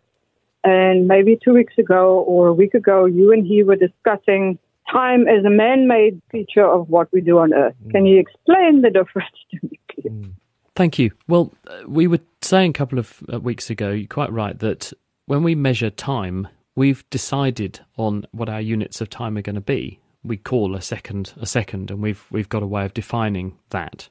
And 0.65 1.09
maybe 1.09 1.39
two 1.43 1.55
weeks 1.55 1.75
ago 1.79 2.21
or 2.21 2.49
a 2.49 2.53
week 2.53 2.75
ago, 2.75 3.07
you 3.07 3.33
and 3.33 3.45
he 3.45 3.65
were 3.65 3.75
discussing 3.75 4.59
time 4.91 5.27
as 5.27 5.45
a 5.45 5.51
man 5.51 5.89
made 5.89 6.21
feature 6.31 6.67
of 6.67 6.89
what 6.89 7.09
we 7.13 7.21
do 7.21 7.39
on 7.39 7.53
Earth. 7.53 7.75
Mm. 7.87 7.91
Can 7.91 8.07
you 8.07 8.21
explain 8.21 8.83
the 8.83 8.91
difference 8.91 9.35
to 9.51 9.59
me, 9.63 9.81
please? 9.91 10.13
Mm. 10.13 10.33
Thank 10.77 10.99
you. 10.99 11.11
Well, 11.27 11.53
uh, 11.67 11.83
we 11.89 12.07
were 12.07 12.21
saying 12.43 12.71
a 12.71 12.75
couple 12.75 12.99
of 12.99 13.23
uh, 13.33 13.41
weeks 13.41 13.71
ago, 13.71 13.91
you're 13.91 14.07
quite 14.07 14.33
right, 14.33 14.59
that 14.61 14.93
when 15.33 15.43
we 15.43 15.55
measure 15.55 15.89
time, 15.89 16.47
we've 16.75 17.09
decided 17.09 17.81
on 17.97 18.27
what 18.33 18.51
our 18.51 18.61
units 18.61 19.01
of 19.01 19.09
time 19.09 19.39
are 19.39 19.41
going 19.41 19.55
to 19.55 19.63
be. 19.63 19.99
We 20.23 20.37
call 20.37 20.75
a 20.75 20.83
second 20.83 21.33
a 21.41 21.47
second, 21.47 21.91
and 21.91 22.03
we've 22.03 22.23
we've 22.31 22.51
got 22.51 22.63
a 22.63 22.67
way 22.67 22.85
of 22.85 22.93
defining 22.93 23.57
that. 23.71 24.11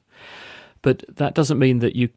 But 0.82 1.04
that 1.08 1.36
doesn't 1.36 1.60
mean 1.60 1.78
that 1.78 1.94
you 1.94 2.08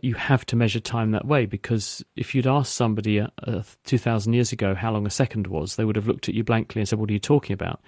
you 0.00 0.14
have 0.14 0.46
to 0.46 0.56
measure 0.56 0.80
time 0.80 1.10
that 1.10 1.26
way 1.26 1.44
because 1.44 2.02
if 2.16 2.34
you'd 2.34 2.46
asked 2.46 2.72
somebody 2.72 3.20
uh, 3.20 3.28
uh, 3.46 3.64
2,000 3.84 4.32
years 4.32 4.50
ago 4.50 4.74
how 4.74 4.92
long 4.92 5.06
a 5.06 5.10
second 5.10 5.46
was, 5.48 5.76
they 5.76 5.84
would 5.84 5.96
have 5.96 6.08
looked 6.08 6.30
at 6.30 6.34
you 6.34 6.42
blankly 6.42 6.80
and 6.80 6.88
said, 6.88 6.98
What 6.98 7.10
are 7.10 7.12
you 7.12 7.18
talking 7.18 7.52
about? 7.52 7.82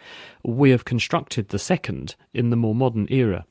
We 0.45 0.73
have 0.73 0.85
constructed 0.85 1.49
the 1.49 1.59
second 1.59 2.17
in 2.35 2.51
the 2.51 2.57
more 2.57 2.75
modern 2.75 3.07
era. 3.09 3.47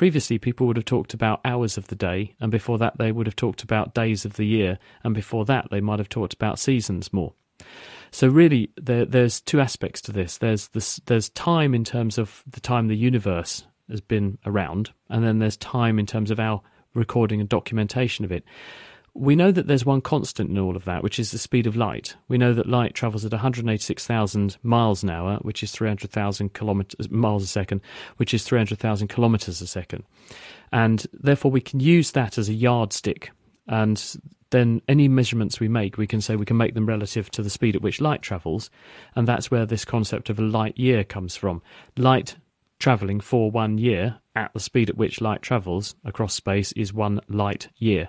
Previously, 0.00 0.38
people 0.38 0.66
would 0.66 0.78
have 0.78 0.86
talked 0.86 1.12
about 1.12 1.42
hours 1.44 1.76
of 1.76 1.88
the 1.88 1.94
day, 1.94 2.34
and 2.40 2.50
before 2.50 2.78
that, 2.78 2.96
they 2.96 3.12
would 3.12 3.26
have 3.26 3.36
talked 3.36 3.62
about 3.62 3.92
days 3.92 4.24
of 4.24 4.36
the 4.36 4.46
year, 4.46 4.78
and 5.04 5.14
before 5.14 5.44
that, 5.44 5.68
they 5.70 5.82
might 5.82 5.98
have 5.98 6.08
talked 6.08 6.32
about 6.32 6.58
seasons 6.58 7.12
more. 7.12 7.34
So 8.10 8.26
really, 8.26 8.70
there, 8.80 9.04
there's 9.04 9.42
two 9.42 9.60
aspects 9.60 10.00
to 10.00 10.12
this. 10.12 10.38
There's 10.38 10.68
this, 10.68 11.02
there's 11.04 11.28
time 11.28 11.74
in 11.74 11.84
terms 11.84 12.16
of 12.16 12.42
the 12.50 12.60
time 12.60 12.88
the 12.88 12.96
universe 12.96 13.64
has 13.90 14.00
been 14.00 14.38
around, 14.46 14.90
and 15.10 15.22
then 15.22 15.38
there's 15.38 15.58
time 15.58 15.98
in 15.98 16.06
terms 16.06 16.30
of 16.30 16.40
our 16.40 16.62
recording 16.94 17.38
and 17.38 17.48
documentation 17.50 18.24
of 18.24 18.32
it. 18.32 18.42
We 19.14 19.34
know 19.34 19.50
that 19.50 19.66
there's 19.66 19.84
one 19.84 20.00
constant 20.00 20.50
in 20.50 20.58
all 20.58 20.76
of 20.76 20.84
that, 20.84 21.02
which 21.02 21.18
is 21.18 21.30
the 21.32 21.38
speed 21.38 21.66
of 21.66 21.76
light. 21.76 22.16
We 22.28 22.38
know 22.38 22.54
that 22.54 22.68
light 22.68 22.94
travels 22.94 23.24
at 23.24 23.32
186,000 23.32 24.56
miles 24.62 25.02
an 25.02 25.10
hour, 25.10 25.38
which 25.42 25.62
is 25.62 25.72
300,000 25.72 26.54
kilometers 26.54 27.10
miles 27.10 27.42
a 27.42 27.48
second, 27.48 27.80
which 28.18 28.32
is 28.32 28.44
300,000 28.44 29.08
kilometers 29.08 29.60
a 29.60 29.66
second, 29.66 30.04
and 30.72 31.06
therefore 31.12 31.50
we 31.50 31.60
can 31.60 31.80
use 31.80 32.12
that 32.12 32.38
as 32.38 32.48
a 32.48 32.54
yardstick. 32.54 33.30
And 33.66 34.02
then 34.50 34.82
any 34.88 35.06
measurements 35.06 35.60
we 35.60 35.68
make, 35.68 35.96
we 35.96 36.06
can 36.06 36.20
say 36.20 36.34
we 36.34 36.44
can 36.44 36.56
make 36.56 36.74
them 36.74 36.86
relative 36.86 37.30
to 37.32 37.42
the 37.42 37.50
speed 37.50 37.76
at 37.76 37.82
which 37.82 38.00
light 38.00 38.22
travels, 38.22 38.70
and 39.14 39.26
that's 39.26 39.50
where 39.50 39.66
this 39.66 39.84
concept 39.84 40.30
of 40.30 40.38
a 40.38 40.42
light 40.42 40.76
year 40.76 41.04
comes 41.04 41.36
from. 41.36 41.62
Light 41.96 42.36
traveling 42.80 43.20
for 43.20 43.50
one 43.50 43.78
year 43.78 44.18
at 44.34 44.52
the 44.52 44.60
speed 44.60 44.90
at 44.90 44.96
which 44.96 45.20
light 45.20 45.42
travels 45.42 45.94
across 46.04 46.34
space 46.34 46.72
is 46.72 46.92
one 46.92 47.20
light 47.28 47.68
year. 47.76 48.08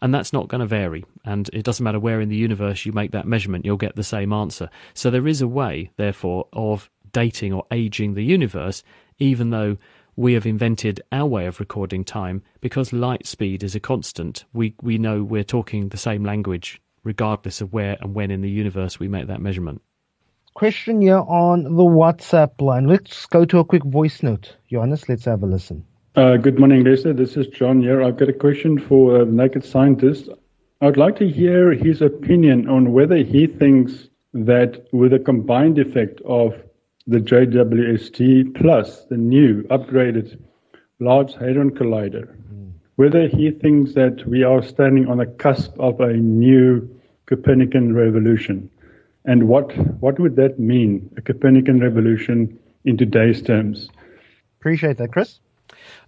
And 0.00 0.14
that's 0.14 0.32
not 0.32 0.48
going 0.48 0.60
to 0.60 0.66
vary. 0.66 1.04
And 1.24 1.48
it 1.52 1.64
doesn't 1.64 1.82
matter 1.82 1.98
where 1.98 2.20
in 2.20 2.28
the 2.28 2.36
universe 2.36 2.84
you 2.86 2.92
make 2.92 3.12
that 3.12 3.26
measurement, 3.26 3.64
you'll 3.64 3.76
get 3.76 3.96
the 3.96 4.04
same 4.04 4.32
answer. 4.32 4.68
So 4.94 5.10
there 5.10 5.26
is 5.26 5.40
a 5.40 5.48
way, 5.48 5.90
therefore, 5.96 6.46
of 6.52 6.90
dating 7.12 7.52
or 7.52 7.66
aging 7.72 8.14
the 8.14 8.24
universe, 8.24 8.82
even 9.18 9.50
though 9.50 9.78
we 10.16 10.34
have 10.34 10.46
invented 10.46 11.00
our 11.12 11.26
way 11.26 11.46
of 11.46 11.60
recording 11.60 12.04
time 12.04 12.42
because 12.60 12.92
light 12.92 13.26
speed 13.26 13.62
is 13.62 13.74
a 13.74 13.80
constant. 13.80 14.44
We, 14.52 14.74
we 14.82 14.98
know 14.98 15.22
we're 15.22 15.44
talking 15.44 15.88
the 15.88 15.96
same 15.96 16.24
language 16.24 16.80
regardless 17.02 17.60
of 17.60 17.72
where 17.72 17.96
and 18.00 18.14
when 18.14 18.30
in 18.30 18.42
the 18.42 18.50
universe 18.50 19.00
we 19.00 19.08
make 19.08 19.28
that 19.28 19.40
measurement. 19.40 19.80
Question 20.54 21.00
here 21.00 21.22
on 21.28 21.62
the 21.62 21.84
WhatsApp 21.84 22.60
line. 22.60 22.86
Let's 22.86 23.24
go 23.26 23.44
to 23.44 23.60
a 23.60 23.64
quick 23.64 23.84
voice 23.84 24.22
note. 24.22 24.56
Johannes, 24.68 25.08
let's 25.08 25.24
have 25.24 25.42
a 25.42 25.46
listen. 25.46 25.84
Uh, 26.16 26.36
good 26.36 26.58
morning, 26.58 26.82
Lisa. 26.82 27.12
This 27.12 27.36
is 27.36 27.46
John 27.46 27.80
here. 27.80 28.02
I've 28.02 28.16
got 28.16 28.28
a 28.28 28.32
question 28.32 28.78
for 28.78 29.20
uh, 29.20 29.24
Naked 29.24 29.64
Scientist. 29.64 30.28
I 30.80 30.86
would 30.86 30.96
like 30.96 31.16
to 31.16 31.28
hear 31.28 31.72
his 31.72 32.02
opinion 32.02 32.68
on 32.68 32.92
whether 32.92 33.16
he 33.16 33.46
thinks 33.46 34.08
that 34.34 34.86
with 34.92 35.12
a 35.12 35.20
combined 35.20 35.78
effect 35.78 36.20
of 36.24 36.54
the 37.06 37.18
JWST 37.18 38.54
plus 38.56 39.04
the 39.04 39.16
new 39.16 39.62
upgraded 39.64 40.36
Large 40.98 41.34
Hadron 41.34 41.70
Collider, 41.70 42.26
mm. 42.26 42.72
whether 42.96 43.28
he 43.28 43.52
thinks 43.52 43.94
that 43.94 44.26
we 44.26 44.42
are 44.42 44.62
standing 44.62 45.08
on 45.08 45.18
the 45.18 45.26
cusp 45.26 45.78
of 45.78 46.00
a 46.00 46.12
new 46.12 46.88
Copernican 47.26 47.94
revolution. 47.94 48.68
And 49.24 49.48
what, 49.48 49.76
what 50.00 50.18
would 50.18 50.36
that 50.36 50.58
mean, 50.58 51.10
a 51.16 51.20
Copernican 51.20 51.80
revolution 51.80 52.58
in 52.84 52.96
today's 52.96 53.42
terms? 53.42 53.88
Appreciate 54.58 54.98
that, 54.98 55.12
Chris. 55.12 55.40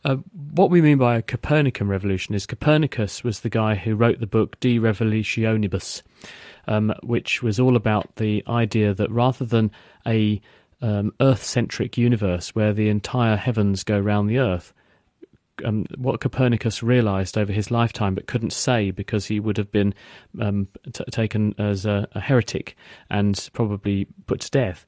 Uh, 0.05 0.17
what 0.55 0.71
we 0.71 0.83
mean 0.83 0.99
by 0.99 1.17
a 1.17 1.23
Copernican 1.23 1.89
revolution 1.89 2.35
is 2.35 2.47
Copernicus 2.47 3.23
was 3.23 3.41
the 3.41 3.49
guy 3.49 3.75
who 3.75 3.95
wrote 3.95 4.21
the 4.21 4.27
book 4.27 4.59
De 4.61 4.79
Revolutionibus, 4.79 6.03
um, 6.67 6.93
which 7.03 7.43
was 7.43 7.61
all 7.61 7.77
about 7.77 8.17
the 8.17 8.43
idea 8.49 8.95
that 8.95 9.11
rather 9.11 9.45
than 9.45 9.71
a 10.07 10.41
um, 10.81 11.15
Earth-centric 11.21 11.97
universe 11.97 12.55
where 12.55 12.73
the 12.73 12.89
entire 12.89 13.37
heavens 13.37 13.85
go 13.85 13.99
round 13.99 14.29
the 14.29 14.39
Earth, 14.39 14.73
um, 15.65 15.87
what 15.97 16.21
Copernicus 16.21 16.83
realized 16.83 17.37
over 17.37 17.53
his 17.53 17.71
lifetime 17.71 18.15
but 18.15 18.27
couldn't 18.27 18.53
say 18.53 18.91
because 18.91 19.27
he 19.27 19.41
would 19.41 19.57
have 19.57 19.71
been 19.71 19.95
um, 20.41 20.69
t- 20.93 21.05
taken 21.11 21.55
as 21.59 21.87
a, 21.87 22.09
a, 22.13 22.21
heretic 22.21 22.77
and 23.11 23.49
probably 23.53 24.07
put 24.27 24.41
to 24.41 24.51
death 24.51 24.87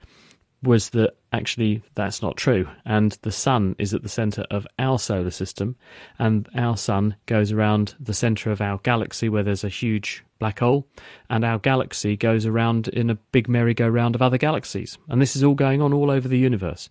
was 0.63 0.91
that 0.91 1.17
actually 1.35 1.83
that's 1.95 2.23
not 2.23 2.37
true. 2.37 2.69
And 2.85 3.13
the 3.23 3.33
sun 3.33 3.75
is 3.79 3.93
at 3.93 4.03
the 4.03 4.09
center 4.09 4.47
of 4.51 4.67
our 4.79 4.99
solar 4.99 5.31
system, 5.31 5.77
and 6.19 6.49
our 6.57 6.77
sun 6.77 7.17
goes 7.27 7.53
around 7.53 7.95
the 7.99 8.15
center 8.15 8.51
of 8.51 8.61
our 8.61 8.79
galaxy 8.79 9.29
where 9.29 9.43
there's 9.43 9.65
a 9.65 9.69
huge 9.69 10.25
black 10.39 10.61
hole, 10.61 10.87
and 11.31 11.45
our 11.45 11.59
galaxy 11.59 12.17
goes 12.17 12.47
around 12.47 12.89
in 12.89 13.11
a 13.11 13.15
big 13.15 13.49
merry-go-round 13.49 14.15
of 14.15 14.23
other 14.23 14.39
galaxies. 14.39 14.99
And 15.09 15.21
this 15.21 15.37
is 15.37 15.43
all 15.43 15.55
going 15.55 15.81
on 15.81 15.93
all 15.93 16.11
over 16.11 16.29
the 16.29 16.39
universe. 16.39 16.89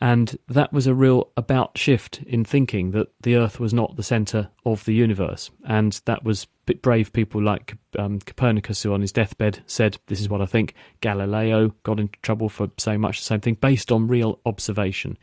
And 0.00 0.36
that 0.48 0.72
was 0.72 0.86
a 0.86 0.94
real 0.94 1.30
about 1.36 1.78
shift 1.78 2.20
in 2.26 2.44
thinking 2.44 2.90
that 2.92 3.08
the 3.22 3.36
Earth 3.36 3.60
was 3.60 3.72
not 3.72 3.96
the 3.96 4.02
center 4.02 4.50
of 4.64 4.84
the 4.84 4.94
universe. 4.94 5.50
And 5.64 6.00
that 6.06 6.24
was 6.24 6.46
brave 6.82 7.12
people 7.12 7.42
like 7.42 7.76
um, 7.98 8.18
Copernicus, 8.20 8.82
who 8.82 8.92
on 8.92 9.00
his 9.00 9.12
deathbed 9.12 9.62
said, 9.66 9.98
This 10.06 10.20
is 10.20 10.28
what 10.28 10.42
I 10.42 10.46
think. 10.46 10.74
Galileo 11.00 11.74
got 11.82 12.00
into 12.00 12.18
trouble 12.22 12.48
for 12.48 12.70
saying 12.78 13.00
much 13.00 13.18
the 13.18 13.24
same 13.24 13.40
thing 13.40 13.54
based 13.78 13.92
on 13.92 14.08
real 14.08 14.40
observation. 14.44 15.16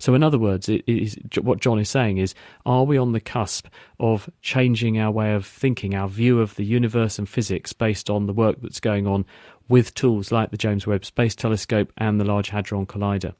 So, 0.00 0.14
in 0.14 0.24
other 0.24 0.38
words, 0.38 0.68
it 0.68 0.82
is, 0.88 1.16
what 1.40 1.60
John 1.60 1.78
is 1.78 1.88
saying 1.88 2.18
is, 2.18 2.34
are 2.66 2.82
we 2.82 2.98
on 2.98 3.12
the 3.12 3.20
cusp 3.20 3.68
of 4.00 4.28
changing 4.42 4.98
our 4.98 5.12
way 5.12 5.32
of 5.32 5.46
thinking, 5.46 5.94
our 5.94 6.08
view 6.08 6.40
of 6.40 6.56
the 6.56 6.64
universe 6.64 7.20
and 7.20 7.28
physics 7.28 7.72
based 7.72 8.10
on 8.10 8.26
the 8.26 8.32
work 8.32 8.56
that's 8.62 8.80
going 8.80 9.06
on 9.06 9.24
with 9.68 9.94
tools 9.94 10.32
like 10.32 10.50
the 10.50 10.56
James 10.56 10.88
Webb 10.88 11.04
Space 11.04 11.36
Telescope 11.36 11.92
and 11.98 12.18
the 12.18 12.24
Large 12.24 12.48
Hadron 12.48 12.84
Collider? 12.84 13.32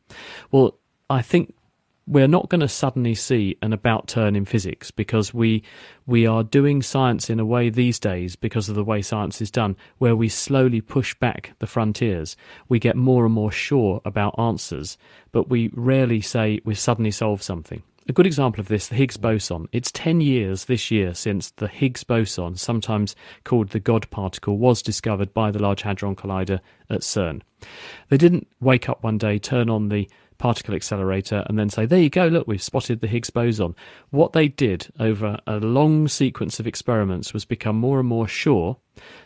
Well, 0.52 0.78
I 1.08 1.20
think 1.20 1.52
we're 2.10 2.26
not 2.26 2.48
going 2.48 2.60
to 2.60 2.68
suddenly 2.68 3.14
see 3.14 3.56
an 3.62 3.72
about 3.72 4.08
turn 4.08 4.34
in 4.34 4.44
physics 4.44 4.90
because 4.90 5.32
we 5.32 5.62
we 6.06 6.26
are 6.26 6.42
doing 6.42 6.82
science 6.82 7.30
in 7.30 7.38
a 7.38 7.44
way 7.44 7.70
these 7.70 8.00
days 8.00 8.34
because 8.34 8.68
of 8.68 8.74
the 8.74 8.82
way 8.82 9.00
science 9.00 9.40
is 9.40 9.50
done 9.50 9.76
where 9.98 10.16
we 10.16 10.28
slowly 10.28 10.80
push 10.80 11.14
back 11.14 11.52
the 11.60 11.68
frontiers 11.68 12.36
we 12.68 12.80
get 12.80 12.96
more 12.96 13.24
and 13.24 13.34
more 13.34 13.52
sure 13.52 14.00
about 14.04 14.36
answers 14.38 14.98
but 15.30 15.48
we 15.48 15.70
rarely 15.74 16.20
say 16.20 16.60
we've 16.64 16.78
suddenly 16.78 17.12
solved 17.12 17.44
something 17.44 17.82
a 18.08 18.12
good 18.12 18.26
example 18.26 18.60
of 18.60 18.66
this, 18.66 18.88
the 18.88 18.96
Higgs 18.96 19.16
boson. 19.16 19.68
It's 19.70 19.92
10 19.92 20.20
years 20.20 20.64
this 20.64 20.90
year 20.90 21.14
since 21.14 21.52
the 21.52 21.68
Higgs 21.68 22.02
boson, 22.02 22.56
sometimes 22.56 23.14
called 23.44 23.68
the 23.68 23.78
God 23.78 24.10
particle, 24.10 24.58
was 24.58 24.82
discovered 24.82 25.32
by 25.32 25.52
the 25.52 25.60
Large 25.60 25.82
Hadron 25.82 26.16
Collider 26.16 26.58
at 26.88 27.02
CERN. 27.02 27.42
They 28.08 28.16
didn't 28.16 28.48
wake 28.58 28.88
up 28.88 29.04
one 29.04 29.16
day, 29.16 29.38
turn 29.38 29.70
on 29.70 29.90
the 29.90 30.08
particle 30.40 30.74
accelerator 30.74 31.44
and 31.46 31.58
then 31.58 31.68
say, 31.68 31.86
there 31.86 32.00
you 32.00 32.10
go, 32.10 32.26
look, 32.26 32.48
we've 32.48 32.62
spotted 32.62 33.00
the 33.00 33.06
Higgs 33.06 33.30
boson. 33.30 33.76
What 34.08 34.32
they 34.32 34.48
did 34.48 34.88
over 34.98 35.38
a 35.46 35.58
long 35.58 36.08
sequence 36.08 36.58
of 36.58 36.66
experiments 36.66 37.32
was 37.32 37.44
become 37.44 37.76
more 37.76 38.00
and 38.00 38.08
more 38.08 38.26
sure 38.26 38.78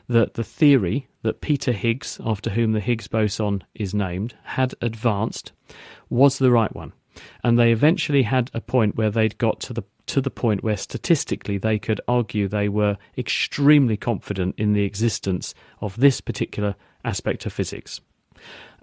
that 0.08 0.34
the 0.34 0.44
theory 0.44 1.08
that 1.22 1.40
Peter 1.40 1.72
Higgs, 1.72 2.20
after 2.24 2.50
whom 2.50 2.72
the 2.72 2.80
Higgs 2.80 3.06
boson 3.06 3.62
is 3.74 3.94
named, 3.94 4.34
had 4.42 4.74
advanced 4.82 5.52
was 6.10 6.38
the 6.38 6.50
right 6.50 6.74
one. 6.74 6.92
And 7.44 7.56
they 7.56 7.70
eventually 7.70 8.24
had 8.24 8.50
a 8.52 8.60
point 8.60 8.96
where 8.96 9.10
they'd 9.10 9.38
got 9.38 9.60
to 9.60 9.72
the 9.72 9.84
to 10.06 10.20
the 10.20 10.30
point 10.30 10.62
where 10.62 10.76
statistically 10.76 11.56
they 11.56 11.78
could 11.78 11.98
argue 12.06 12.46
they 12.46 12.68
were 12.68 12.98
extremely 13.16 13.96
confident 13.96 14.54
in 14.58 14.74
the 14.74 14.84
existence 14.84 15.54
of 15.80 15.96
this 15.96 16.20
particular 16.20 16.74
aspect 17.06 17.46
of 17.46 17.54
physics. 17.54 18.02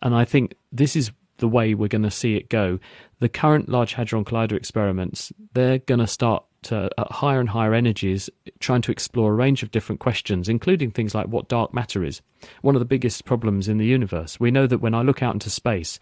And 0.02 0.16
I 0.16 0.26
think 0.26 0.56
this 0.72 0.96
is 0.96 1.12
the 1.42 1.48
way 1.48 1.74
we're 1.74 1.90
going 1.90 2.04
to 2.04 2.12
see 2.12 2.36
it 2.36 2.48
go. 2.48 2.80
The 3.20 3.28
current 3.28 3.68
Large 3.68 3.94
Hadron 3.94 4.24
Collider 4.24 4.54
experiments, 4.54 5.34
they're 5.54 5.80
going 5.80 6.00
to 6.00 6.08
start 6.08 6.46
to, 6.64 6.90
at 6.98 7.12
higher 7.12 7.40
and 7.40 7.50
higher 7.50 7.74
energies, 7.74 8.30
trying 8.60 8.82
to 8.84 8.92
explore 8.92 9.32
a 9.32 9.36
range 9.36 9.64
of 9.64 9.72
different 9.72 10.00
questions, 10.00 10.48
including 10.48 10.92
things 10.92 11.14
like 11.14 11.28
what 11.28 11.50
dark 11.50 11.74
matter 11.74 12.06
is. 12.06 12.22
One 12.62 12.76
of 12.76 12.80
the 12.80 12.86
biggest 12.86 13.26
problems 13.26 13.68
in 13.68 13.78
the 13.78 13.86
universe. 13.86 14.40
We 14.40 14.52
know 14.52 14.68
that 14.68 14.80
when 14.80 14.94
I 14.94 15.02
look 15.02 15.22
out 15.22 15.34
into 15.34 15.50
space, 15.50 16.00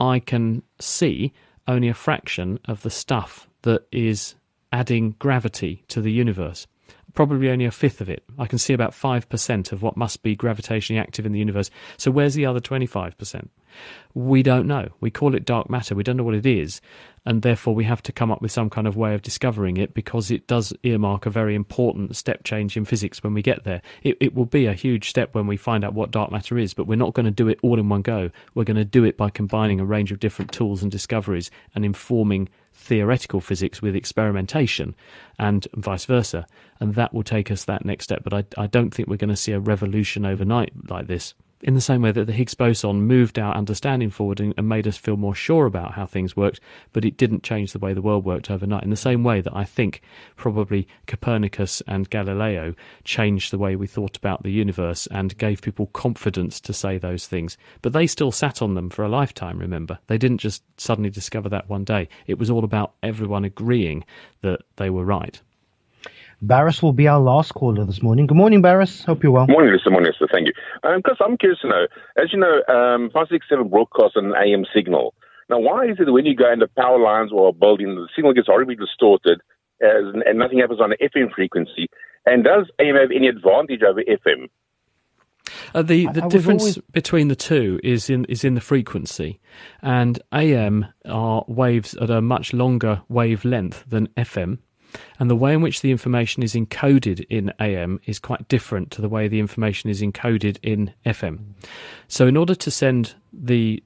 I 0.00 0.18
can 0.18 0.62
see 0.80 1.32
only 1.68 1.88
a 1.88 1.94
fraction 1.94 2.58
of 2.64 2.82
the 2.82 2.90
stuff 2.90 3.48
that 3.62 3.86
is 3.92 4.34
adding 4.72 5.14
gravity 5.18 5.84
to 5.88 6.00
the 6.00 6.12
universe 6.12 6.66
probably 7.14 7.50
only 7.50 7.64
a 7.64 7.70
fifth 7.70 8.00
of 8.00 8.08
it. 8.08 8.24
I 8.38 8.46
can 8.46 8.58
see 8.58 8.72
about 8.72 8.92
5% 8.92 9.72
of 9.72 9.82
what 9.82 9.96
must 9.96 10.22
be 10.22 10.36
gravitationally 10.36 11.00
active 11.00 11.26
in 11.26 11.32
the 11.32 11.38
universe. 11.38 11.70
So 11.96 12.10
where's 12.10 12.34
the 12.34 12.46
other 12.46 12.60
25%? 12.60 13.48
We 14.14 14.42
don't 14.42 14.66
know. 14.66 14.88
We 15.00 15.10
call 15.10 15.34
it 15.34 15.44
dark 15.44 15.70
matter. 15.70 15.94
We 15.94 16.02
don't 16.02 16.16
know 16.16 16.24
what 16.24 16.34
it 16.34 16.46
is. 16.46 16.80
And 17.26 17.42
therefore, 17.42 17.74
we 17.74 17.84
have 17.84 18.02
to 18.04 18.12
come 18.12 18.32
up 18.32 18.40
with 18.40 18.50
some 18.50 18.70
kind 18.70 18.86
of 18.86 18.96
way 18.96 19.14
of 19.14 19.22
discovering 19.22 19.76
it 19.76 19.92
because 19.92 20.30
it 20.30 20.46
does 20.46 20.72
earmark 20.82 21.26
a 21.26 21.30
very 21.30 21.54
important 21.54 22.16
step 22.16 22.44
change 22.44 22.76
in 22.76 22.84
physics 22.84 23.22
when 23.22 23.34
we 23.34 23.42
get 23.42 23.64
there. 23.64 23.82
It, 24.02 24.16
it 24.20 24.34
will 24.34 24.46
be 24.46 24.66
a 24.66 24.72
huge 24.72 25.10
step 25.10 25.34
when 25.34 25.46
we 25.46 25.56
find 25.56 25.84
out 25.84 25.94
what 25.94 26.10
dark 26.10 26.32
matter 26.32 26.56
is, 26.56 26.72
but 26.72 26.86
we're 26.86 26.96
not 26.96 27.12
going 27.12 27.26
to 27.26 27.30
do 27.30 27.48
it 27.48 27.60
all 27.62 27.78
in 27.78 27.88
one 27.88 28.02
go. 28.02 28.30
We're 28.54 28.64
going 28.64 28.76
to 28.78 28.84
do 28.84 29.04
it 29.04 29.16
by 29.16 29.28
combining 29.30 29.80
a 29.80 29.84
range 29.84 30.12
of 30.12 30.18
different 30.18 30.50
tools 30.50 30.82
and 30.82 30.90
discoveries 30.90 31.50
and 31.74 31.84
informing 31.84 32.48
theoretical 32.72 33.40
physics 33.40 33.82
with 33.82 33.96
experimentation 33.96 34.94
and 35.38 35.66
vice 35.74 36.04
versa. 36.04 36.46
And 36.78 36.94
that 36.94 37.12
will 37.12 37.22
take 37.22 37.50
us 37.50 37.64
that 37.64 37.84
next 37.84 38.04
step. 38.04 38.22
But 38.24 38.32
I, 38.32 38.62
I 38.62 38.66
don't 38.66 38.92
think 38.92 39.08
we're 39.08 39.16
going 39.16 39.30
to 39.30 39.36
see 39.36 39.52
a 39.52 39.60
revolution 39.60 40.24
overnight 40.24 40.72
like 40.88 41.06
this 41.06 41.34
in 41.62 41.74
the 41.74 41.80
same 41.80 42.02
way 42.02 42.12
that 42.12 42.26
the 42.26 42.32
Higgs 42.32 42.54
boson 42.54 43.02
moved 43.02 43.38
our 43.38 43.54
understanding 43.54 44.10
forward 44.10 44.40
and, 44.40 44.54
and, 44.56 44.68
made 44.68 44.86
us 44.86 44.96
feel 44.96 45.16
more 45.16 45.34
sure 45.34 45.66
about 45.66 45.92
how 45.92 46.06
things 46.06 46.36
worked, 46.36 46.60
but 46.92 47.04
it 47.04 47.16
didn't 47.16 47.42
change 47.42 47.72
the 47.72 47.78
way 47.78 47.92
the 47.92 48.02
world 48.02 48.24
worked 48.24 48.50
overnight. 48.50 48.84
In 48.84 48.90
the 48.90 48.96
same 48.96 49.24
way 49.24 49.40
that 49.40 49.54
I 49.54 49.64
think 49.64 50.00
probably 50.36 50.88
Copernicus 51.06 51.82
and 51.86 52.08
Galileo 52.08 52.74
changed 53.04 53.50
the 53.50 53.58
way 53.58 53.76
we 53.76 53.86
thought 53.86 54.16
about 54.16 54.42
the 54.42 54.52
universe 54.52 55.06
and 55.08 55.36
gave 55.36 55.60
people 55.60 55.86
confidence 55.88 56.60
to 56.60 56.72
say 56.72 56.98
those 56.98 57.26
things. 57.26 57.58
But 57.82 57.92
they 57.92 58.06
still 58.06 58.32
sat 58.32 58.62
on 58.62 58.74
them 58.74 58.88
for 58.88 59.04
a 59.04 59.08
lifetime, 59.08 59.58
remember? 59.58 59.98
They 60.06 60.18
didn't 60.18 60.38
just 60.38 60.62
suddenly 60.78 61.10
discover 61.10 61.48
that 61.50 61.68
one 61.68 61.84
day. 61.84 62.08
It 62.26 62.38
was 62.38 62.50
all 62.50 62.64
about 62.64 62.94
everyone 63.02 63.44
agreeing 63.44 64.04
that 64.42 64.60
they 64.76 64.88
were 64.88 65.04
right. 65.04 65.40
Barris 66.42 66.82
will 66.82 66.92
be 66.92 67.06
our 67.06 67.20
last 67.20 67.52
caller 67.54 67.84
this 67.84 68.02
morning. 68.02 68.26
Good 68.26 68.36
morning, 68.36 68.62
Barris. 68.62 69.04
Hope 69.04 69.22
you're 69.22 69.32
well. 69.32 69.46
Morning, 69.46 69.76
Mr. 69.76 69.92
Morning, 69.92 70.12
sir. 70.18 70.26
Thank 70.32 70.46
you. 70.46 70.52
Because 70.82 71.18
um, 71.20 71.32
I'm 71.32 71.36
curious 71.36 71.60
to 71.60 71.68
know, 71.68 71.86
as 72.16 72.32
you 72.32 72.38
know, 72.38 72.62
um, 72.68 73.10
567 73.12 73.68
broadcasts 73.68 74.16
on 74.16 74.26
an 74.26 74.34
AM 74.34 74.64
signal. 74.74 75.14
Now, 75.50 75.58
why 75.58 75.84
is 75.84 75.96
it 75.98 76.06
that 76.06 76.12
when 76.12 76.26
you 76.26 76.34
go 76.34 76.50
into 76.50 76.68
power 76.68 76.98
lines 76.98 77.30
or 77.32 77.48
a 77.48 77.52
building, 77.52 77.94
the 77.94 78.08
signal 78.14 78.32
gets 78.32 78.46
horribly 78.46 78.76
distorted 78.76 79.40
as, 79.82 80.14
and 80.24 80.38
nothing 80.38 80.60
happens 80.60 80.80
on 80.80 80.92
an 80.92 80.98
FM 81.02 81.32
frequency? 81.34 81.88
And 82.24 82.44
does 82.44 82.70
AM 82.78 82.94
have 82.94 83.10
any 83.14 83.26
advantage 83.26 83.82
over 83.82 84.02
FM? 84.02 84.48
Uh, 85.74 85.82
the 85.82 86.06
the 86.12 86.22
difference 86.28 86.62
always... 86.62 86.78
between 86.92 87.28
the 87.28 87.36
two 87.36 87.80
is 87.82 88.08
in 88.08 88.24
is 88.26 88.44
in 88.44 88.54
the 88.54 88.60
frequency, 88.60 89.40
and 89.82 90.20
AM 90.32 90.86
are 91.06 91.44
waves 91.48 91.94
at 91.94 92.10
a 92.10 92.20
much 92.20 92.52
longer 92.52 93.02
wavelength 93.08 93.84
than 93.88 94.06
FM. 94.08 94.58
And 95.18 95.30
the 95.30 95.36
way 95.36 95.52
in 95.52 95.62
which 95.62 95.80
the 95.80 95.90
information 95.90 96.42
is 96.42 96.54
encoded 96.54 97.24
in 97.28 97.52
AM 97.60 98.00
is 98.06 98.18
quite 98.18 98.48
different 98.48 98.90
to 98.92 99.02
the 99.02 99.08
way 99.08 99.28
the 99.28 99.40
information 99.40 99.90
is 99.90 100.02
encoded 100.02 100.58
in 100.62 100.92
FM. 101.04 101.40
So, 102.08 102.26
in 102.26 102.36
order 102.36 102.54
to 102.54 102.70
send 102.70 103.14
the 103.32 103.82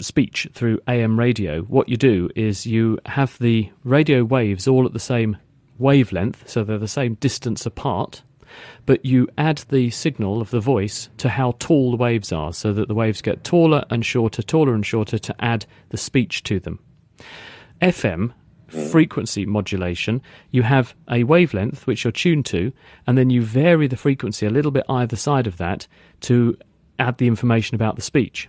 speech 0.00 0.48
through 0.54 0.80
AM 0.88 1.18
radio, 1.18 1.62
what 1.62 1.88
you 1.88 1.96
do 1.96 2.30
is 2.34 2.66
you 2.66 2.98
have 3.06 3.38
the 3.38 3.70
radio 3.84 4.24
waves 4.24 4.66
all 4.66 4.86
at 4.86 4.92
the 4.92 4.98
same 4.98 5.36
wavelength, 5.78 6.48
so 6.48 6.64
they're 6.64 6.78
the 6.78 6.88
same 6.88 7.14
distance 7.14 7.66
apart, 7.66 8.22
but 8.86 9.04
you 9.04 9.28
add 9.36 9.58
the 9.68 9.90
signal 9.90 10.40
of 10.40 10.50
the 10.50 10.60
voice 10.60 11.08
to 11.18 11.28
how 11.28 11.54
tall 11.58 11.90
the 11.90 11.96
waves 11.96 12.32
are, 12.32 12.52
so 12.52 12.72
that 12.72 12.88
the 12.88 12.94
waves 12.94 13.22
get 13.22 13.44
taller 13.44 13.84
and 13.90 14.04
shorter, 14.04 14.42
taller 14.42 14.74
and 14.74 14.86
shorter 14.86 15.18
to 15.18 15.34
add 15.38 15.66
the 15.90 15.98
speech 15.98 16.42
to 16.44 16.58
them. 16.58 16.78
FM 17.80 18.32
Mm. 18.70 18.90
frequency 18.90 19.46
modulation, 19.46 20.20
you 20.50 20.62
have 20.62 20.94
a 21.10 21.24
wavelength 21.24 21.86
which 21.86 22.04
you're 22.04 22.12
tuned 22.12 22.44
to, 22.46 22.72
and 23.06 23.16
then 23.16 23.30
you 23.30 23.40
vary 23.40 23.86
the 23.86 23.96
frequency 23.96 24.44
a 24.44 24.50
little 24.50 24.70
bit 24.70 24.84
either 24.90 25.16
side 25.16 25.46
of 25.46 25.56
that 25.56 25.86
to 26.20 26.56
add 26.98 27.16
the 27.16 27.26
information 27.26 27.74
about 27.74 27.96
the 27.96 28.02
speech. 28.02 28.48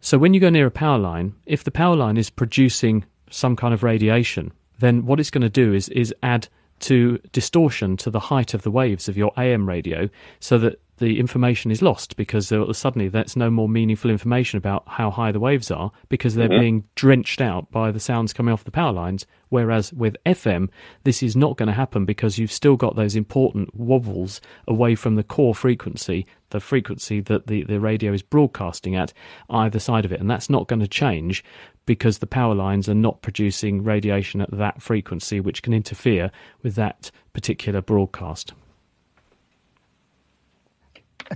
So 0.00 0.18
when 0.18 0.34
you 0.34 0.40
go 0.40 0.50
near 0.50 0.66
a 0.66 0.70
power 0.70 0.98
line, 0.98 1.34
if 1.46 1.64
the 1.64 1.70
power 1.70 1.96
line 1.96 2.16
is 2.16 2.30
producing 2.30 3.04
some 3.30 3.56
kind 3.56 3.74
of 3.74 3.82
radiation, 3.82 4.52
then 4.78 5.04
what 5.04 5.20
it's 5.20 5.30
going 5.30 5.42
to 5.42 5.50
do 5.50 5.74
is 5.74 5.88
is 5.90 6.14
add 6.22 6.48
to 6.80 7.18
distortion 7.32 7.96
to 7.98 8.10
the 8.10 8.20
height 8.20 8.54
of 8.54 8.62
the 8.62 8.70
waves 8.70 9.08
of 9.08 9.16
your 9.16 9.32
AM 9.36 9.68
radio 9.68 10.08
so 10.38 10.58
that 10.58 10.80
the 11.00 11.18
information 11.18 11.70
is 11.70 11.82
lost 11.82 12.16
because 12.16 12.48
suddenly 12.48 13.08
that's 13.08 13.34
no 13.34 13.50
more 13.50 13.68
meaningful 13.68 14.10
information 14.10 14.58
about 14.58 14.84
how 14.86 15.10
high 15.10 15.32
the 15.32 15.40
waves 15.40 15.70
are 15.70 15.90
because 16.08 16.34
they're 16.34 16.48
mm-hmm. 16.48 16.60
being 16.60 16.84
drenched 16.94 17.40
out 17.40 17.70
by 17.72 17.90
the 17.90 17.98
sounds 17.98 18.32
coming 18.32 18.52
off 18.52 18.64
the 18.64 18.70
power 18.70 18.92
lines. 18.92 19.26
Whereas 19.48 19.92
with 19.92 20.16
FM, 20.24 20.68
this 21.04 21.22
is 21.22 21.34
not 21.34 21.56
going 21.56 21.68
to 21.68 21.72
happen 21.72 22.04
because 22.04 22.38
you've 22.38 22.52
still 22.52 22.76
got 22.76 22.96
those 22.96 23.16
important 23.16 23.74
wobbles 23.74 24.40
away 24.68 24.94
from 24.94 25.16
the 25.16 25.24
core 25.24 25.54
frequency, 25.54 26.26
the 26.50 26.60
frequency 26.60 27.20
that 27.22 27.46
the, 27.46 27.64
the 27.64 27.80
radio 27.80 28.12
is 28.12 28.22
broadcasting 28.22 28.94
at 28.94 29.12
either 29.48 29.78
side 29.78 30.04
of 30.04 30.12
it. 30.12 30.20
And 30.20 30.30
that's 30.30 30.50
not 30.50 30.68
going 30.68 30.80
to 30.80 30.88
change 30.88 31.42
because 31.86 32.18
the 32.18 32.26
power 32.26 32.54
lines 32.54 32.88
are 32.88 32.94
not 32.94 33.22
producing 33.22 33.82
radiation 33.82 34.40
at 34.40 34.50
that 34.52 34.82
frequency, 34.82 35.40
which 35.40 35.62
can 35.62 35.72
interfere 35.72 36.30
with 36.62 36.74
that 36.74 37.10
particular 37.32 37.80
broadcast 37.80 38.52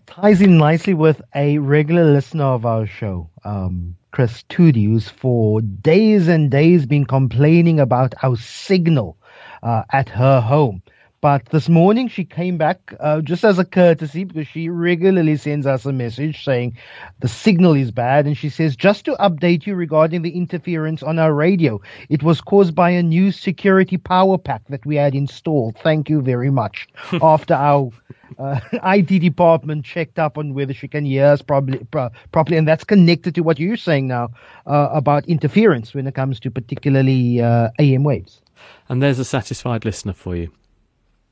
ties 0.00 0.40
in 0.40 0.56
nicely 0.58 0.94
with 0.94 1.20
a 1.34 1.58
regular 1.58 2.04
listener 2.04 2.44
of 2.44 2.64
our 2.66 2.86
show, 2.86 3.30
um, 3.44 3.96
Chris 4.10 4.42
Tudi, 4.44 4.86
who's 4.86 5.08
for 5.08 5.60
days 5.60 6.28
and 6.28 6.50
days 6.50 6.86
been 6.86 7.04
complaining 7.04 7.80
about 7.80 8.14
our 8.22 8.36
signal 8.36 9.16
uh, 9.62 9.82
at 9.92 10.08
her 10.10 10.40
home. 10.40 10.82
But 11.24 11.46
this 11.46 11.70
morning 11.70 12.08
she 12.08 12.22
came 12.26 12.58
back 12.58 12.92
uh, 13.00 13.22
just 13.22 13.44
as 13.44 13.58
a 13.58 13.64
courtesy 13.64 14.24
because 14.24 14.46
she 14.46 14.68
regularly 14.68 15.38
sends 15.38 15.66
us 15.66 15.86
a 15.86 15.90
message 15.90 16.44
saying 16.44 16.76
the 17.20 17.28
signal 17.28 17.72
is 17.72 17.90
bad. 17.90 18.26
And 18.26 18.36
she 18.36 18.50
says, 18.50 18.76
just 18.76 19.06
to 19.06 19.12
update 19.12 19.64
you 19.64 19.74
regarding 19.74 20.20
the 20.20 20.36
interference 20.36 21.02
on 21.02 21.18
our 21.18 21.32
radio, 21.32 21.80
it 22.10 22.22
was 22.22 22.42
caused 22.42 22.74
by 22.74 22.90
a 22.90 23.02
new 23.02 23.32
security 23.32 23.96
power 23.96 24.36
pack 24.36 24.68
that 24.68 24.84
we 24.84 24.96
had 24.96 25.14
installed. 25.14 25.78
Thank 25.82 26.10
you 26.10 26.20
very 26.20 26.50
much. 26.50 26.88
After 27.22 27.54
our 27.54 27.90
uh, 28.38 28.60
IT 28.72 29.20
department 29.20 29.86
checked 29.86 30.18
up 30.18 30.36
on 30.36 30.52
whether 30.52 30.74
she 30.74 30.88
can 30.88 31.06
hear 31.06 31.24
us 31.24 31.40
probably, 31.40 31.78
pro- 31.90 32.10
properly. 32.32 32.58
And 32.58 32.68
that's 32.68 32.84
connected 32.84 33.34
to 33.36 33.40
what 33.40 33.58
you're 33.58 33.78
saying 33.78 34.08
now 34.08 34.28
uh, 34.66 34.90
about 34.92 35.24
interference 35.24 35.94
when 35.94 36.06
it 36.06 36.14
comes 36.14 36.38
to 36.40 36.50
particularly 36.50 37.40
uh, 37.40 37.70
AM 37.78 38.04
waves. 38.04 38.42
And 38.90 39.02
there's 39.02 39.18
a 39.18 39.24
satisfied 39.24 39.86
listener 39.86 40.12
for 40.12 40.36
you. 40.36 40.50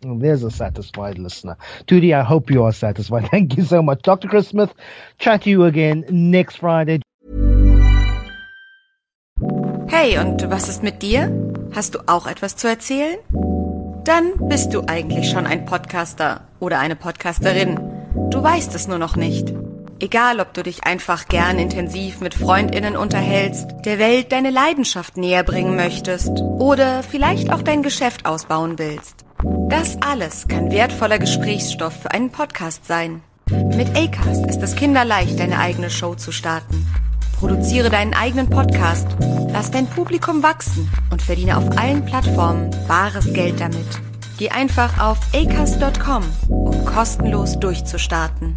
There's 0.02 0.42
a 0.42 0.50
satisfied 0.50 1.18
listener. 1.18 1.56
Tudi, 1.86 2.12
I 2.12 2.22
hope 2.22 2.50
you 2.50 2.64
are 2.64 2.72
satisfied. 2.72 3.28
Thank 3.30 3.56
you 3.56 3.64
so 3.64 3.82
much. 3.82 4.02
Dr. 4.02 4.28
Chris 4.28 4.48
Smith, 4.48 4.74
chat 5.18 5.42
to 5.42 5.50
you 5.50 5.64
again 5.64 6.04
next 6.10 6.58
Friday. 6.58 7.00
Hey, 9.88 10.18
und 10.18 10.50
was 10.50 10.68
ist 10.68 10.82
mit 10.82 11.02
dir? 11.02 11.30
Hast 11.74 11.94
du 11.94 12.00
auch 12.06 12.26
etwas 12.26 12.56
zu 12.56 12.68
erzählen? 12.68 13.18
Dann 14.04 14.32
bist 14.48 14.74
du 14.74 14.82
eigentlich 14.86 15.30
schon 15.30 15.46
ein 15.46 15.64
Podcaster 15.64 16.40
oder 16.58 16.80
eine 16.80 16.96
Podcasterin. 16.96 17.78
Du 18.30 18.42
weißt 18.42 18.74
es 18.74 18.88
nur 18.88 18.98
noch 18.98 19.14
nicht. 19.16 19.54
Egal, 20.00 20.40
ob 20.40 20.52
du 20.52 20.64
dich 20.64 20.82
einfach 20.82 21.28
gern 21.28 21.60
intensiv 21.60 22.20
mit 22.20 22.34
Freundinnen 22.34 22.96
unterhältst, 22.96 23.68
der 23.84 24.00
Welt 24.00 24.32
deine 24.32 24.50
Leidenschaft 24.50 25.16
näher 25.16 25.44
bringen 25.44 25.76
möchtest 25.76 26.40
oder 26.58 27.04
vielleicht 27.04 27.52
auch 27.52 27.62
dein 27.62 27.84
Geschäft 27.84 28.26
ausbauen 28.26 28.80
willst. 28.80 29.24
Das 29.68 29.96
alles 30.00 30.46
kann 30.48 30.70
wertvoller 30.70 31.18
Gesprächsstoff 31.18 31.94
für 32.02 32.10
einen 32.10 32.30
Podcast 32.30 32.86
sein. 32.86 33.22
Mit 33.50 33.88
Acast 33.96 34.46
ist 34.46 34.62
es 34.62 34.76
kinderleicht, 34.76 35.38
deine 35.38 35.58
eigene 35.58 35.90
Show 35.90 36.14
zu 36.14 36.32
starten. 36.32 36.86
Produziere 37.38 37.90
deinen 37.90 38.14
eigenen 38.14 38.48
Podcast 38.48 39.08
Lass 39.52 39.70
dein 39.70 39.86
Publikum 39.86 40.42
wachsen 40.42 40.90
und 41.10 41.20
verdiene 41.20 41.58
auf 41.58 41.76
allen 41.76 42.04
Plattformen 42.04 42.70
bares 42.88 43.32
Geld 43.34 43.60
damit. 43.60 43.86
Geh 44.38 44.48
einfach 44.48 44.98
auf 44.98 45.18
acast.com, 45.34 46.24
um 46.48 46.84
kostenlos 46.86 47.60
durchzustarten. 47.60 48.56